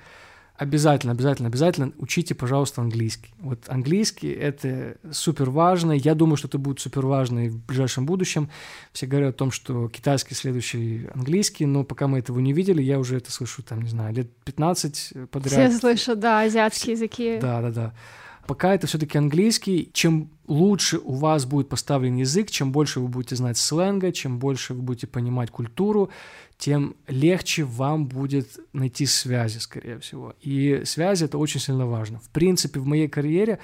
Обязательно, 0.56 1.12
обязательно, 1.12 1.48
обязательно 1.48 1.92
учите, 1.98 2.32
пожалуйста, 2.36 2.80
английский. 2.80 3.34
Вот 3.40 3.64
английский— 3.66 4.30
это 4.30 4.96
супер 5.10 5.50
важно. 5.50 5.90
Я 5.90 6.14
думаю, 6.14 6.36
что 6.36 6.46
это 6.46 6.58
будет 6.58 6.78
супер 6.78 7.04
важно 7.06 7.46
и 7.46 7.48
в 7.48 7.58
ближайшем 7.58 8.06
будущем. 8.06 8.48
Все 8.92 9.06
говорят 9.06 9.34
о 9.34 9.38
том, 9.38 9.50
что 9.50 9.88
китайский 9.88 10.36
следующий 10.36 11.08
английский, 11.12 11.66
но 11.66 11.82
пока 11.82 12.06
мы 12.06 12.20
этого 12.20 12.38
не 12.38 12.52
видели, 12.52 12.82
я 12.82 13.00
уже 13.00 13.16
это 13.16 13.32
слышу, 13.32 13.64
там, 13.64 13.82
не 13.82 13.90
знаю, 13.90 14.14
лет 14.14 14.30
15 14.44 15.28
подряд. 15.28 15.70
Все 15.70 15.76
слышат, 15.76 16.20
да, 16.20 16.42
азиатские 16.42 16.92
языки. 16.92 17.38
Да, 17.40 17.60
да, 17.60 17.70
да. 17.70 17.94
Пока 18.46 18.74
это 18.74 18.86
все-таки 18.86 19.16
английский, 19.16 19.90
чем 19.92 20.30
лучше 20.46 20.98
у 20.98 21.14
вас 21.14 21.46
будет 21.46 21.68
поставлен 21.68 22.16
язык, 22.16 22.50
чем 22.50 22.72
больше 22.72 23.00
вы 23.00 23.08
будете 23.08 23.36
знать 23.36 23.56
сленга, 23.56 24.12
чем 24.12 24.38
больше 24.38 24.74
вы 24.74 24.82
будете 24.82 25.06
понимать 25.06 25.50
культуру, 25.50 26.10
тем 26.58 26.94
легче 27.08 27.64
вам 27.64 28.06
будет 28.06 28.58
найти 28.72 29.06
связи, 29.06 29.58
скорее 29.58 29.98
всего. 29.98 30.34
И 30.40 30.82
связи— 30.84 31.24
это 31.26 31.38
очень 31.38 31.60
сильно 31.60 31.86
важно. 31.86 32.20
В 32.20 32.28
принципе, 32.30 32.80
в 32.80 32.86
моей 32.86 33.08
карьере, 33.08 33.58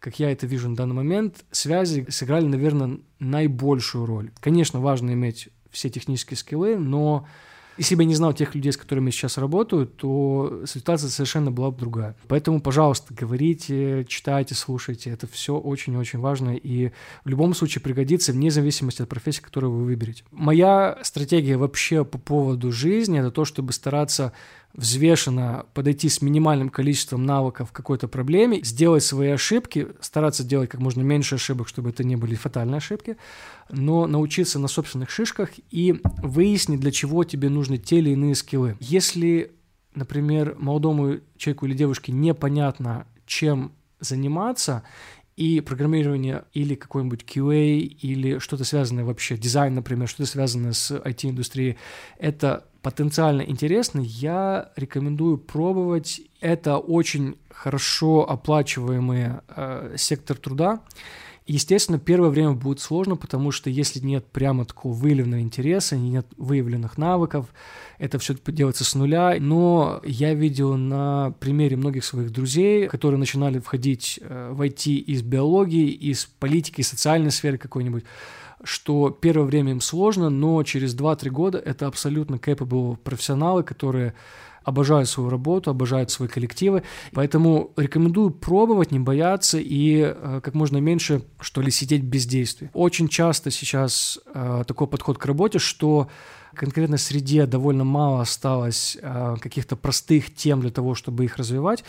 как 0.00 0.18
я 0.18 0.30
это 0.30 0.46
вижу 0.46 0.68
на 0.68 0.76
данный 0.76 0.94
момент, 0.94 1.44
связи 1.50 2.06
сыграли, 2.08 2.46
наверное, 2.46 2.98
наибольшую 3.20 4.04
роль. 4.06 4.30
Конечно, 4.40 4.80
важно 4.80 5.12
иметь 5.12 5.48
все 5.70 5.90
технические 5.90 6.36
скиллы, 6.36 6.76
но 6.76 7.26
если 7.76 7.94
бы 7.94 8.02
я 8.02 8.08
не 8.08 8.14
знал 8.14 8.32
тех 8.32 8.54
людей, 8.54 8.72
с 8.72 8.76
которыми 8.76 9.06
я 9.06 9.12
сейчас 9.12 9.38
работаю, 9.38 9.86
то 9.86 10.62
ситуация 10.66 11.10
совершенно 11.10 11.50
была 11.50 11.70
бы 11.70 11.78
другая. 11.78 12.16
Поэтому, 12.28 12.60
пожалуйста, 12.60 13.14
говорите, 13.14 14.04
читайте, 14.08 14.54
слушайте. 14.54 15.10
Это 15.10 15.26
все 15.26 15.56
очень-очень 15.56 16.18
важно 16.18 16.56
и 16.56 16.90
в 17.24 17.28
любом 17.28 17.54
случае 17.54 17.82
пригодится 17.82 18.32
вне 18.32 18.50
зависимости 18.50 19.02
от 19.02 19.08
профессии, 19.08 19.40
которую 19.40 19.72
вы 19.72 19.84
выберете. 19.84 20.24
Моя 20.30 20.98
стратегия 21.02 21.56
вообще 21.56 22.04
по 22.04 22.18
поводу 22.18 22.70
жизни— 22.72 23.18
это 23.20 23.30
то, 23.30 23.44
чтобы 23.44 23.72
стараться 23.72 24.32
взвешенно 24.74 25.66
подойти 25.72 26.08
с 26.08 26.20
минимальным 26.20 26.68
количеством 26.68 27.24
навыков 27.24 27.70
к 27.70 27.74
какой-то 27.74 28.08
проблеме, 28.08 28.60
сделать 28.62 29.04
свои 29.04 29.30
ошибки, 29.30 29.88
стараться 30.00 30.42
делать 30.42 30.68
как 30.68 30.80
можно 30.80 31.02
меньше 31.02 31.36
ошибок, 31.36 31.68
чтобы 31.68 31.90
это 31.90 32.02
не 32.02 32.16
были 32.16 32.34
фатальные 32.34 32.78
ошибки, 32.78 33.16
но 33.70 34.06
научиться 34.06 34.58
на 34.58 34.68
собственных 34.68 35.10
шишках 35.10 35.50
и 35.70 36.00
выяснить, 36.22 36.80
для 36.80 36.90
чего 36.90 37.24
тебе 37.24 37.48
нужны 37.48 37.78
те 37.78 37.98
или 37.98 38.10
иные 38.10 38.34
скиллы. 38.34 38.76
Если, 38.80 39.52
например, 39.94 40.56
молодому 40.58 41.20
человеку 41.36 41.66
или 41.66 41.74
девушке 41.74 42.10
непонятно, 42.10 43.06
чем 43.26 43.72
заниматься, 44.00 44.82
и 45.36 45.60
программирование 45.60 46.44
или 46.52 46.76
какой-нибудь 46.76 47.24
QA 47.24 47.78
или 47.78 48.38
что-то 48.38 48.64
связанное 48.64 49.04
вообще, 49.04 49.36
дизайн, 49.36 49.74
например, 49.74 50.08
что-то 50.08 50.26
связанное 50.26 50.72
с 50.72 50.92
IT-индустрией, 50.92 51.76
это 52.18 52.68
потенциально 52.84 53.40
интересно, 53.40 54.00
я 54.00 54.70
рекомендую 54.76 55.38
пробовать. 55.38 56.20
Это 56.40 56.76
очень 56.76 57.36
хорошо 57.50 58.28
оплачиваемый 58.28 59.40
э, 59.48 59.94
сектор 59.96 60.36
труда. 60.36 60.80
Естественно, 61.46 61.98
первое 61.98 62.28
время 62.28 62.52
будет 62.52 62.80
сложно, 62.80 63.16
потому 63.16 63.52
что 63.52 63.70
если 63.70 64.00
нет 64.00 64.26
прямо 64.26 64.66
такого 64.66 64.92
выявленного 64.92 65.40
интереса, 65.40 65.96
нет 65.96 66.26
выявленных 66.36 66.98
навыков, 66.98 67.46
это 67.98 68.18
все 68.18 68.34
делается 68.46 68.84
с 68.84 68.94
нуля. 68.94 69.36
Но 69.40 70.02
я 70.04 70.34
видел 70.34 70.76
на 70.76 71.32
примере 71.40 71.76
многих 71.76 72.04
своих 72.04 72.32
друзей, 72.32 72.86
которые 72.88 73.18
начинали 73.18 73.60
входить 73.60 74.20
э, 74.20 74.52
в 74.52 74.60
IT 74.60 74.90
из 74.90 75.22
биологии, 75.22 75.88
из 75.88 76.26
политики, 76.26 76.82
социальной 76.82 77.30
сферы 77.30 77.56
какой-нибудь, 77.56 78.04
что 78.64 79.10
первое 79.10 79.46
время 79.46 79.72
им 79.72 79.80
сложно, 79.80 80.30
но 80.30 80.62
через 80.62 80.96
2-3 80.96 81.30
года 81.30 81.58
это 81.58 81.86
абсолютно 81.86 82.36
capable 82.36 82.96
профессионалы, 82.96 83.62
которые 83.62 84.14
обожают 84.64 85.08
свою 85.08 85.28
работу, 85.28 85.70
обожают 85.70 86.10
свои 86.10 86.28
коллективы. 86.28 86.82
Поэтому 87.12 87.72
рекомендую 87.76 88.30
пробовать, 88.30 88.90
не 88.90 88.98
бояться 88.98 89.58
и 89.58 90.00
э, 90.00 90.40
как 90.42 90.54
можно 90.54 90.78
меньше, 90.78 91.22
что 91.40 91.60
ли, 91.60 91.70
сидеть 91.70 92.02
без 92.02 92.26
действия. 92.26 92.70
Очень 92.72 93.08
часто 93.08 93.50
сейчас 93.50 94.18
э, 94.34 94.64
такой 94.66 94.86
подход 94.86 95.18
к 95.18 95.26
работе, 95.26 95.58
что 95.58 96.08
конкретно 96.54 96.96
среде 96.96 97.46
довольно 97.46 97.84
мало 97.84 98.22
осталось 98.22 98.96
э, 99.00 99.36
каких-то 99.40 99.76
простых 99.76 100.34
тем 100.34 100.60
для 100.60 100.70
того, 100.70 100.94
чтобы 100.94 101.24
их 101.24 101.36
развивать. 101.36 101.84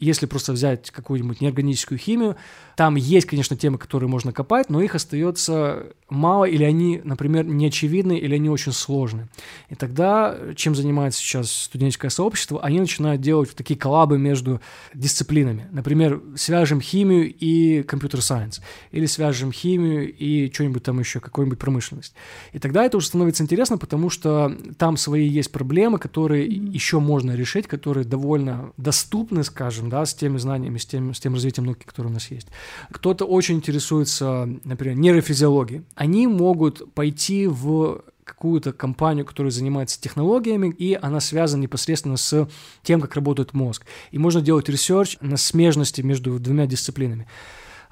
Если 0.00 0.26
просто 0.26 0.52
взять 0.52 0.90
какую-нибудь 0.90 1.40
неорганическую 1.40 1.98
химию, 1.98 2.36
там 2.76 2.94
есть, 2.94 3.26
конечно, 3.26 3.56
темы, 3.56 3.78
которые 3.78 4.08
можно 4.08 4.32
копать, 4.32 4.70
но 4.70 4.80
их 4.80 4.94
остается 4.94 5.86
мало, 6.08 6.44
или 6.44 6.62
они, 6.62 7.00
например, 7.02 7.44
не 7.44 7.66
очевидны, 7.66 8.16
или 8.16 8.36
они 8.36 8.48
очень 8.48 8.72
сложны. 8.72 9.28
И 9.68 9.74
тогда, 9.74 10.36
чем 10.54 10.74
занимается 10.74 11.20
сейчас 11.20 11.50
студенческое 11.50 12.10
сообщество, 12.10 12.62
они 12.62 12.78
начинают 12.80 13.20
делать 13.20 13.54
такие 13.54 13.78
коллабы 13.78 14.18
между 14.18 14.60
дисциплинами. 14.94 15.66
Например, 15.72 16.22
свяжем 16.36 16.80
химию 16.80 17.34
и 17.34 17.82
компьютер-сайенс, 17.82 18.60
или 18.92 19.06
свяжем 19.06 19.52
химию 19.52 20.14
и 20.14 20.50
что-нибудь 20.52 20.82
там 20.84 20.98
еще, 21.00 21.20
какую-нибудь 21.20 21.58
промышленность. 21.58 22.14
И 22.52 22.58
тогда 22.58 22.84
это 22.84 22.96
уже 22.96 23.08
становится 23.08 23.42
интересно, 23.42 23.76
потому 23.76 24.08
что 24.08 24.56
там 24.78 24.96
свои 24.96 25.26
есть 25.26 25.50
проблемы, 25.52 25.98
которые 25.98 26.46
mm-hmm. 26.46 26.70
еще 26.70 27.00
можно 27.00 27.32
решить, 27.32 27.66
которые 27.66 28.04
довольно 28.04 28.72
доступны, 28.76 29.44
скажем, 29.44 29.87
да, 29.88 30.04
с 30.04 30.14
теми 30.14 30.38
знаниями, 30.38 30.78
с 30.78 30.86
тем, 30.86 31.14
с 31.14 31.20
тем 31.20 31.34
развитием 31.34 31.66
науки, 31.66 31.84
которое 31.84 32.08
у 32.08 32.12
нас 32.12 32.30
есть. 32.30 32.48
Кто-то 32.90 33.24
очень 33.24 33.56
интересуется, 33.56 34.48
например, 34.64 34.96
нейрофизиологией. 34.96 35.84
Они 35.94 36.26
могут 36.26 36.94
пойти 36.94 37.46
в 37.46 38.02
какую-то 38.24 38.72
компанию, 38.72 39.24
которая 39.24 39.50
занимается 39.50 40.00
технологиями, 40.00 40.68
и 40.68 40.98
она 41.00 41.20
связана 41.20 41.62
непосредственно 41.62 42.16
с 42.16 42.48
тем, 42.82 43.00
как 43.00 43.14
работает 43.14 43.54
мозг. 43.54 43.86
И 44.10 44.18
можно 44.18 44.42
делать 44.42 44.68
research 44.68 45.16
на 45.20 45.36
смежности 45.36 46.02
между 46.02 46.38
двумя 46.38 46.66
дисциплинами. 46.66 47.26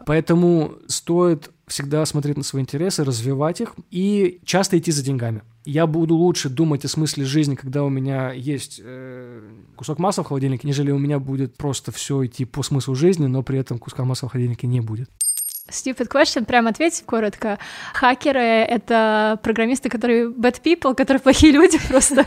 Поэтому 0.05 0.75
стоит 0.89 1.51
всегда 1.67 2.05
смотреть 2.05 2.37
на 2.37 2.43
свои 2.43 2.63
интересы, 2.63 3.03
развивать 3.03 3.61
их 3.61 3.75
и 3.91 4.41
часто 4.45 4.79
идти 4.79 4.93
за 4.93 5.03
деньгами. 5.03 5.43
Я 5.67 5.89
буду 5.89 6.15
лучше 6.15 6.49
думать 6.49 6.85
о 6.85 6.89
смысле 6.89 7.25
жизни, 7.25 7.57
когда 7.57 7.83
у 7.83 7.89
меня 7.89 8.31
есть 8.31 8.81
э, 8.83 9.43
кусок 9.75 9.99
масла 9.99 10.23
в 10.23 10.29
холодильнике, 10.29 10.69
нежели 10.69 10.93
у 10.93 10.99
меня 10.99 11.19
будет 11.19 11.57
просто 11.57 11.91
все 11.91 12.25
идти 12.25 12.45
по 12.45 12.63
смыслу 12.63 12.95
жизни, 12.95 13.27
но 13.27 13.43
при 13.43 13.59
этом 13.59 13.81
куска 13.81 14.05
масла 14.05 14.29
в 14.29 14.33
холодильнике 14.33 14.69
не 14.69 14.81
будет. 14.81 15.11
Stupid 15.69 16.09
question, 16.09 16.45
прям 16.45 16.69
ответь 16.69 17.03
коротко. 17.05 17.59
Хакеры— 17.95 18.39
это 18.41 19.41
программисты, 19.43 19.89
которые 19.89 20.29
bad 20.29 20.63
people, 20.63 20.95
которые 20.95 21.21
плохие 21.21 21.53
люди 21.53 21.81
просто, 21.89 22.25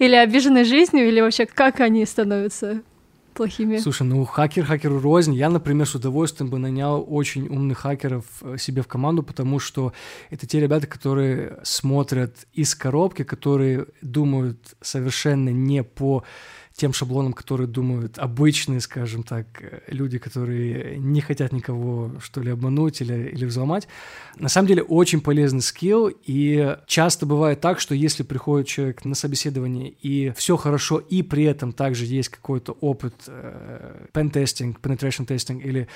или 0.00 0.16
обижены 0.16 0.64
жизнью, 0.64 1.06
или 1.06 1.20
вообще 1.20 1.46
как 1.46 1.78
они 1.78 2.04
становятся 2.04 2.82
плохими. 3.32 3.78
Слушай, 3.78 4.06
ну 4.06 4.24
хакер 4.24 4.64
хакеру 4.64 5.00
рознь. 5.00 5.34
Я, 5.34 5.50
например, 5.50 5.86
с 5.86 5.94
удовольствием 5.94 6.50
бы 6.50 6.58
нанял 6.58 7.04
очень 7.08 7.48
умных 7.48 7.78
хакеров 7.78 8.24
э, 8.42 8.56
себе 8.58 8.82
в 8.82 8.88
команду, 8.88 9.22
потому 9.22 9.58
что 9.58 9.92
это 10.30 10.46
те 10.46 10.60
ребята, 10.60 10.86
которые 10.86 11.58
смотрят 11.62 12.46
из 12.52 12.74
коробки, 12.74 13.24
которые 13.24 13.86
думают 14.00 14.58
совершенно 14.80 15.50
не 15.50 15.82
по 15.82 16.24
тем 16.74 16.92
шаблонам, 16.92 17.32
которые 17.32 17.66
думают 17.66 18.18
обычные, 18.18 18.80
скажем 18.80 19.22
так, 19.22 19.46
люди, 19.88 20.18
которые 20.18 20.98
не 20.98 21.20
хотят 21.20 21.52
никого, 21.52 22.12
что 22.20 22.40
ли, 22.40 22.50
обмануть 22.50 23.00
или, 23.00 23.30
или 23.30 23.44
взломать. 23.44 23.88
На 24.36 24.48
самом 24.48 24.68
деле 24.68 24.82
очень 24.82 25.20
полезный 25.20 25.60
скилл, 25.60 26.10
и 26.24 26.76
часто 26.86 27.26
бывает 27.26 27.60
так, 27.60 27.80
что 27.80 27.94
если 27.94 28.22
приходит 28.22 28.66
человек 28.66 29.04
на 29.04 29.14
собеседование, 29.14 29.90
и 29.90 30.32
все 30.36 30.56
хорошо, 30.56 30.98
и 30.98 31.22
при 31.22 31.44
этом 31.44 31.72
также 31.72 32.06
есть 32.06 32.28
какой-то 32.28 32.72
опыт 32.80 33.14
э, 33.26 34.06
pen-testing, 34.12 34.76
penetration 34.80 35.26
testing 35.26 35.60
или 35.62 35.88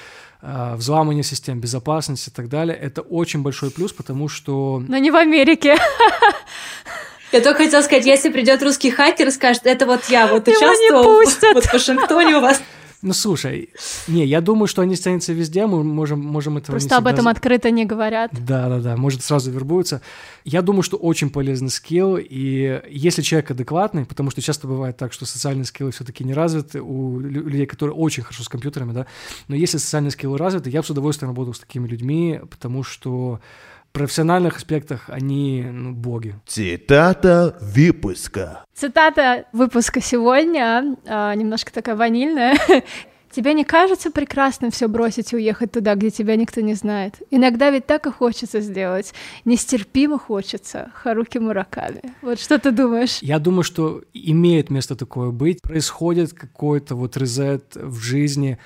э, 0.43 0.75
взламывания 0.77 1.23
систем 1.23 1.61
безопасности 1.61 2.29
и 2.29 2.33
так 2.33 2.49
далее, 2.49 2.77
это 2.77 3.01
очень 3.01 3.43
большой 3.43 3.71
плюс, 3.71 3.93
потому 3.93 4.29
что... 4.29 4.83
Но 4.87 4.99
не 4.99 5.11
в 5.11 5.17
Америке. 5.17 5.77
Я 7.33 7.41
только 7.41 7.65
хотела 7.65 7.83
сказать, 7.83 8.07
если 8.07 8.31
придет 8.31 8.63
русский 8.63 8.91
хакер 8.91 9.29
и 9.29 9.31
скажет, 9.31 9.67
это 9.67 9.87
вот 9.87 10.05
я 10.09 10.27
вот 10.29 10.47
участвовал 10.47 11.23
вот 11.55 11.65
в 11.65 11.73
Вашингтоне 11.73 12.37
у 12.37 12.41
вас. 12.41 12.61
Ну, 13.03 13.13
слушай, 13.13 13.69
не, 14.09 14.25
я 14.25 14.41
думаю, 14.41 14.67
что 14.67 14.83
они 14.83 14.97
станутся 14.97 15.33
везде, 15.33 15.67
мы 15.67 15.85
можем, 15.85 16.21
можем 16.21 16.57
этого 16.57 16.73
Просто 16.73 16.97
об 16.97 17.07
этом 17.07 17.29
открыто 17.29 17.71
не 17.71 17.85
говорят. 17.85 18.31
Да-да-да, 18.33 18.97
может, 18.97 19.23
сразу 19.23 19.51
вербуются. 19.51 20.01
Я 20.45 20.63
думаю, 20.63 20.83
что 20.83 20.97
очень 20.97 21.31
полезный 21.31 21.69
скилл, 21.69 22.17
и 22.17 22.83
если 22.89 23.23
человек 23.23 23.51
адекватный, 23.51 24.07
потому 24.07 24.31
что 24.31 24.41
часто 24.41 24.67
бывает 24.67 24.97
так, 24.97 25.13
что 25.13 25.27
социальные 25.27 25.67
скиллы 25.67 25.93
все 25.93 26.05
таки 26.05 26.25
не 26.25 26.33
развиты 26.33 26.81
у 26.81 27.21
людей, 27.21 27.67
которые 27.67 27.95
очень 27.95 28.23
хорошо 28.23 28.43
с 28.43 28.49
компьютерами, 28.49 28.93
да, 28.93 29.07
но 29.47 29.55
если 29.55 29.77
социальные 29.77 30.11
скиллы 30.11 30.39
развиты, 30.39 30.71
я 30.71 30.81
бы 30.81 30.87
с 30.87 30.91
удовольствием 30.91 31.31
работал 31.31 31.53
с 31.55 31.61
такими 31.61 31.87
людьми, 31.87 32.41
потому 32.51 32.83
что 32.83 33.41
профессиональных 33.97 34.59
аспектах 34.59 35.09
они 35.09 35.65
ну, 35.73 35.93
боги. 35.93 36.35
Цитата 36.47 37.57
выпуска. 37.63 38.63
Цитата 38.75 39.47
выпуска 39.55 40.03
сегодня, 40.03 40.97
а, 41.07 41.35
немножко 41.35 41.73
такая 41.73 41.97
ванильная. 41.97 42.59
Тебе 43.31 43.55
не 43.55 43.65
кажется 43.65 44.11
прекрасным 44.11 44.71
все 44.71 44.87
бросить 44.87 45.33
и 45.33 45.37
уехать 45.37 45.73
туда, 45.73 45.95
где 45.95 46.11
тебя 46.11 46.37
никто 46.37 46.63
не 46.63 46.73
знает? 46.75 47.15
Иногда 47.31 47.71
ведь 47.71 47.87
так 47.87 48.07
и 48.07 48.11
хочется 48.11 48.61
сделать. 48.61 49.13
Нестерпимо 49.45 50.19
хочется. 50.19 50.91
Харуки 50.95 51.37
Мураками. 51.37 52.01
Вот 52.23 52.41
что 52.41 52.59
ты 52.59 52.71
думаешь? 52.71 53.19
Я 53.21 53.39
думаю, 53.39 53.63
что 53.63 54.03
имеет 54.15 54.71
место 54.71 54.97
такое 54.97 55.33
быть. 55.33 55.61
Происходит 55.61 56.33
какой-то 56.33 56.95
вот 56.95 57.17
резет 57.19 57.75
в 57.75 57.99
жизни, 58.01 58.59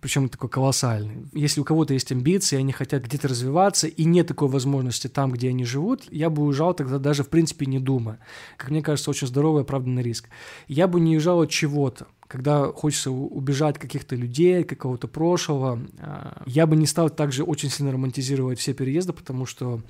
причем 0.00 0.28
такой 0.28 0.48
колоссальный. 0.48 1.26
Если 1.32 1.60
у 1.60 1.64
кого-то 1.64 1.94
есть 1.94 2.10
амбиции, 2.12 2.56
они 2.56 2.72
хотят 2.72 3.04
где-то 3.04 3.28
развиваться, 3.28 3.86
и 3.86 4.04
нет 4.04 4.26
такой 4.26 4.48
возможности 4.48 5.08
там, 5.08 5.32
где 5.32 5.48
они 5.48 5.64
живут, 5.64 6.02
я 6.10 6.30
бы 6.30 6.42
уезжал 6.42 6.74
тогда 6.74 6.98
даже, 6.98 7.22
в 7.22 7.28
принципе, 7.28 7.66
не 7.66 7.78
думая. 7.78 8.18
Как 8.56 8.70
мне 8.70 8.82
кажется, 8.82 9.10
очень 9.10 9.26
здоровый 9.26 9.62
оправданный 9.62 10.02
риск. 10.02 10.28
Я 10.68 10.88
бы 10.88 11.00
не 11.00 11.14
уезжал 11.14 11.42
от 11.42 11.50
чего-то. 11.50 12.06
Когда 12.26 12.72
хочется 12.72 13.10
убежать 13.10 13.78
каких-то 13.78 14.16
людей, 14.16 14.64
какого-то 14.64 15.06
прошлого, 15.08 15.80
а, 15.98 16.42
я 16.46 16.66
бы 16.66 16.74
не 16.74 16.86
стал 16.86 17.10
также 17.10 17.44
очень 17.44 17.70
сильно 17.70 17.92
романтизировать 17.92 18.58
все 18.58 18.72
переезды, 18.72 19.12
потому 19.12 19.46
что 19.46 19.82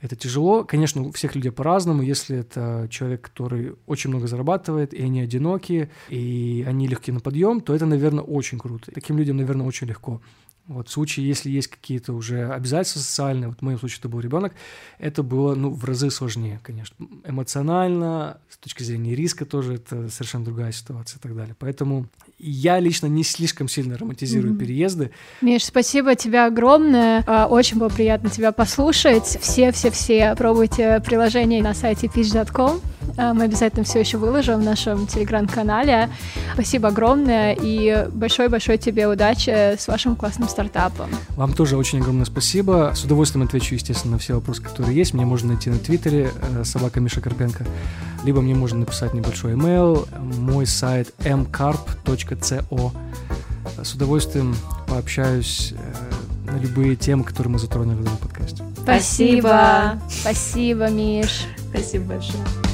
это 0.00 0.16
тяжело. 0.16 0.64
Конечно, 0.64 1.02
у 1.02 1.12
всех 1.12 1.34
людей 1.34 1.50
по-разному. 1.50 2.02
Если 2.02 2.38
это 2.38 2.86
человек, 2.90 3.22
который 3.22 3.74
очень 3.86 4.10
много 4.10 4.26
зарабатывает, 4.26 4.94
и 4.94 5.02
они 5.02 5.20
одинокие, 5.20 5.90
и 6.08 6.64
они 6.66 6.86
легкие 6.86 7.14
на 7.14 7.20
подъем, 7.20 7.60
то 7.60 7.74
это, 7.74 7.86
наверное, 7.86 8.24
очень 8.24 8.58
круто. 8.58 8.92
Таким 8.92 9.18
людям, 9.18 9.36
наверное, 9.36 9.66
очень 9.66 9.88
легко. 9.88 10.20
Вот 10.68 10.88
в 10.88 10.92
случае, 10.92 11.26
если 11.26 11.50
есть 11.50 11.68
какие-то 11.68 12.12
уже 12.12 12.46
обязательства 12.50 13.00
социальные, 13.00 13.48
вот 13.48 13.60
в 13.60 13.62
моем 13.62 13.78
случае 13.78 14.00
это 14.00 14.10
был 14.10 14.20
ребенок, 14.20 14.52
это 14.98 15.22
было, 15.22 15.54
ну, 15.54 15.70
в 15.70 15.82
разы 15.84 16.10
сложнее, 16.10 16.60
конечно. 16.62 16.94
Эмоционально, 17.24 18.38
с 18.50 18.58
точки 18.58 18.82
зрения 18.82 19.14
риска 19.14 19.46
тоже 19.46 19.76
это 19.76 20.10
совершенно 20.10 20.44
другая 20.44 20.72
ситуация 20.72 21.18
и 21.18 21.22
так 21.22 21.34
далее. 21.34 21.56
Поэтому 21.58 22.06
я 22.38 22.78
лично 22.78 23.06
не 23.06 23.24
слишком 23.24 23.68
сильно 23.68 23.98
романтизирую 23.98 24.54
mm-hmm. 24.54 24.58
переезды. 24.58 25.10
Миш, 25.40 25.64
спасибо 25.64 26.14
тебе 26.14 26.44
огромное. 26.44 27.24
А, 27.26 27.46
очень 27.46 27.78
было 27.78 27.88
приятно 27.88 28.30
тебя 28.30 28.52
послушать. 28.52 29.38
Все-все-все 29.40 30.34
пробуйте 30.36 31.02
приложение 31.04 31.62
на 31.62 31.74
сайте 31.74 32.06
pitch.com. 32.06 32.80
А, 33.18 33.34
мы 33.34 33.44
обязательно 33.44 33.84
все 33.84 33.98
еще 33.98 34.16
выложим 34.16 34.60
в 34.60 34.64
нашем 34.64 35.06
телеграм-канале. 35.06 36.08
Спасибо 36.54 36.88
огромное 36.88 37.56
и 37.60 38.06
большой-большой 38.12 38.78
тебе 38.78 39.08
удачи 39.08 39.50
с 39.50 39.88
вашим 39.88 40.14
классным 40.14 40.48
стартапом. 40.48 41.10
Вам 41.30 41.52
тоже 41.52 41.76
очень 41.76 41.98
огромное 41.98 42.24
спасибо. 42.24 42.92
С 42.94 43.04
удовольствием 43.04 43.44
отвечу, 43.44 43.74
естественно, 43.74 44.12
на 44.12 44.18
все 44.18 44.34
вопросы, 44.34 44.62
которые 44.62 44.96
есть. 44.96 45.14
Мне 45.14 45.26
можно 45.26 45.48
найти 45.48 45.68
на 45.68 45.78
Твиттере 45.78 46.30
э, 46.40 46.64
собака 46.64 47.00
Миша 47.00 47.20
Карпенко, 47.20 47.66
либо 48.24 48.40
мне 48.40 48.54
можно 48.54 48.78
написать 48.80 49.14
небольшой 49.14 49.54
email. 49.54 50.08
Мой 50.38 50.66
сайт 50.66 51.12
mcarp.co. 51.18 52.92
С 53.82 53.94
удовольствием 53.94 54.54
пообщаюсь 54.86 55.74
э, 55.76 56.52
на 56.52 56.58
любые 56.58 56.94
темы, 56.94 57.24
которые 57.24 57.52
мы 57.52 57.58
затронули 57.58 57.96
в 57.96 58.02
этом 58.02 58.16
подкасте. 58.18 58.62
Спасибо. 58.80 60.00
Спасибо, 60.08 60.88
Миш. 60.88 61.46
Спасибо 61.70 62.14
большое. 62.14 62.67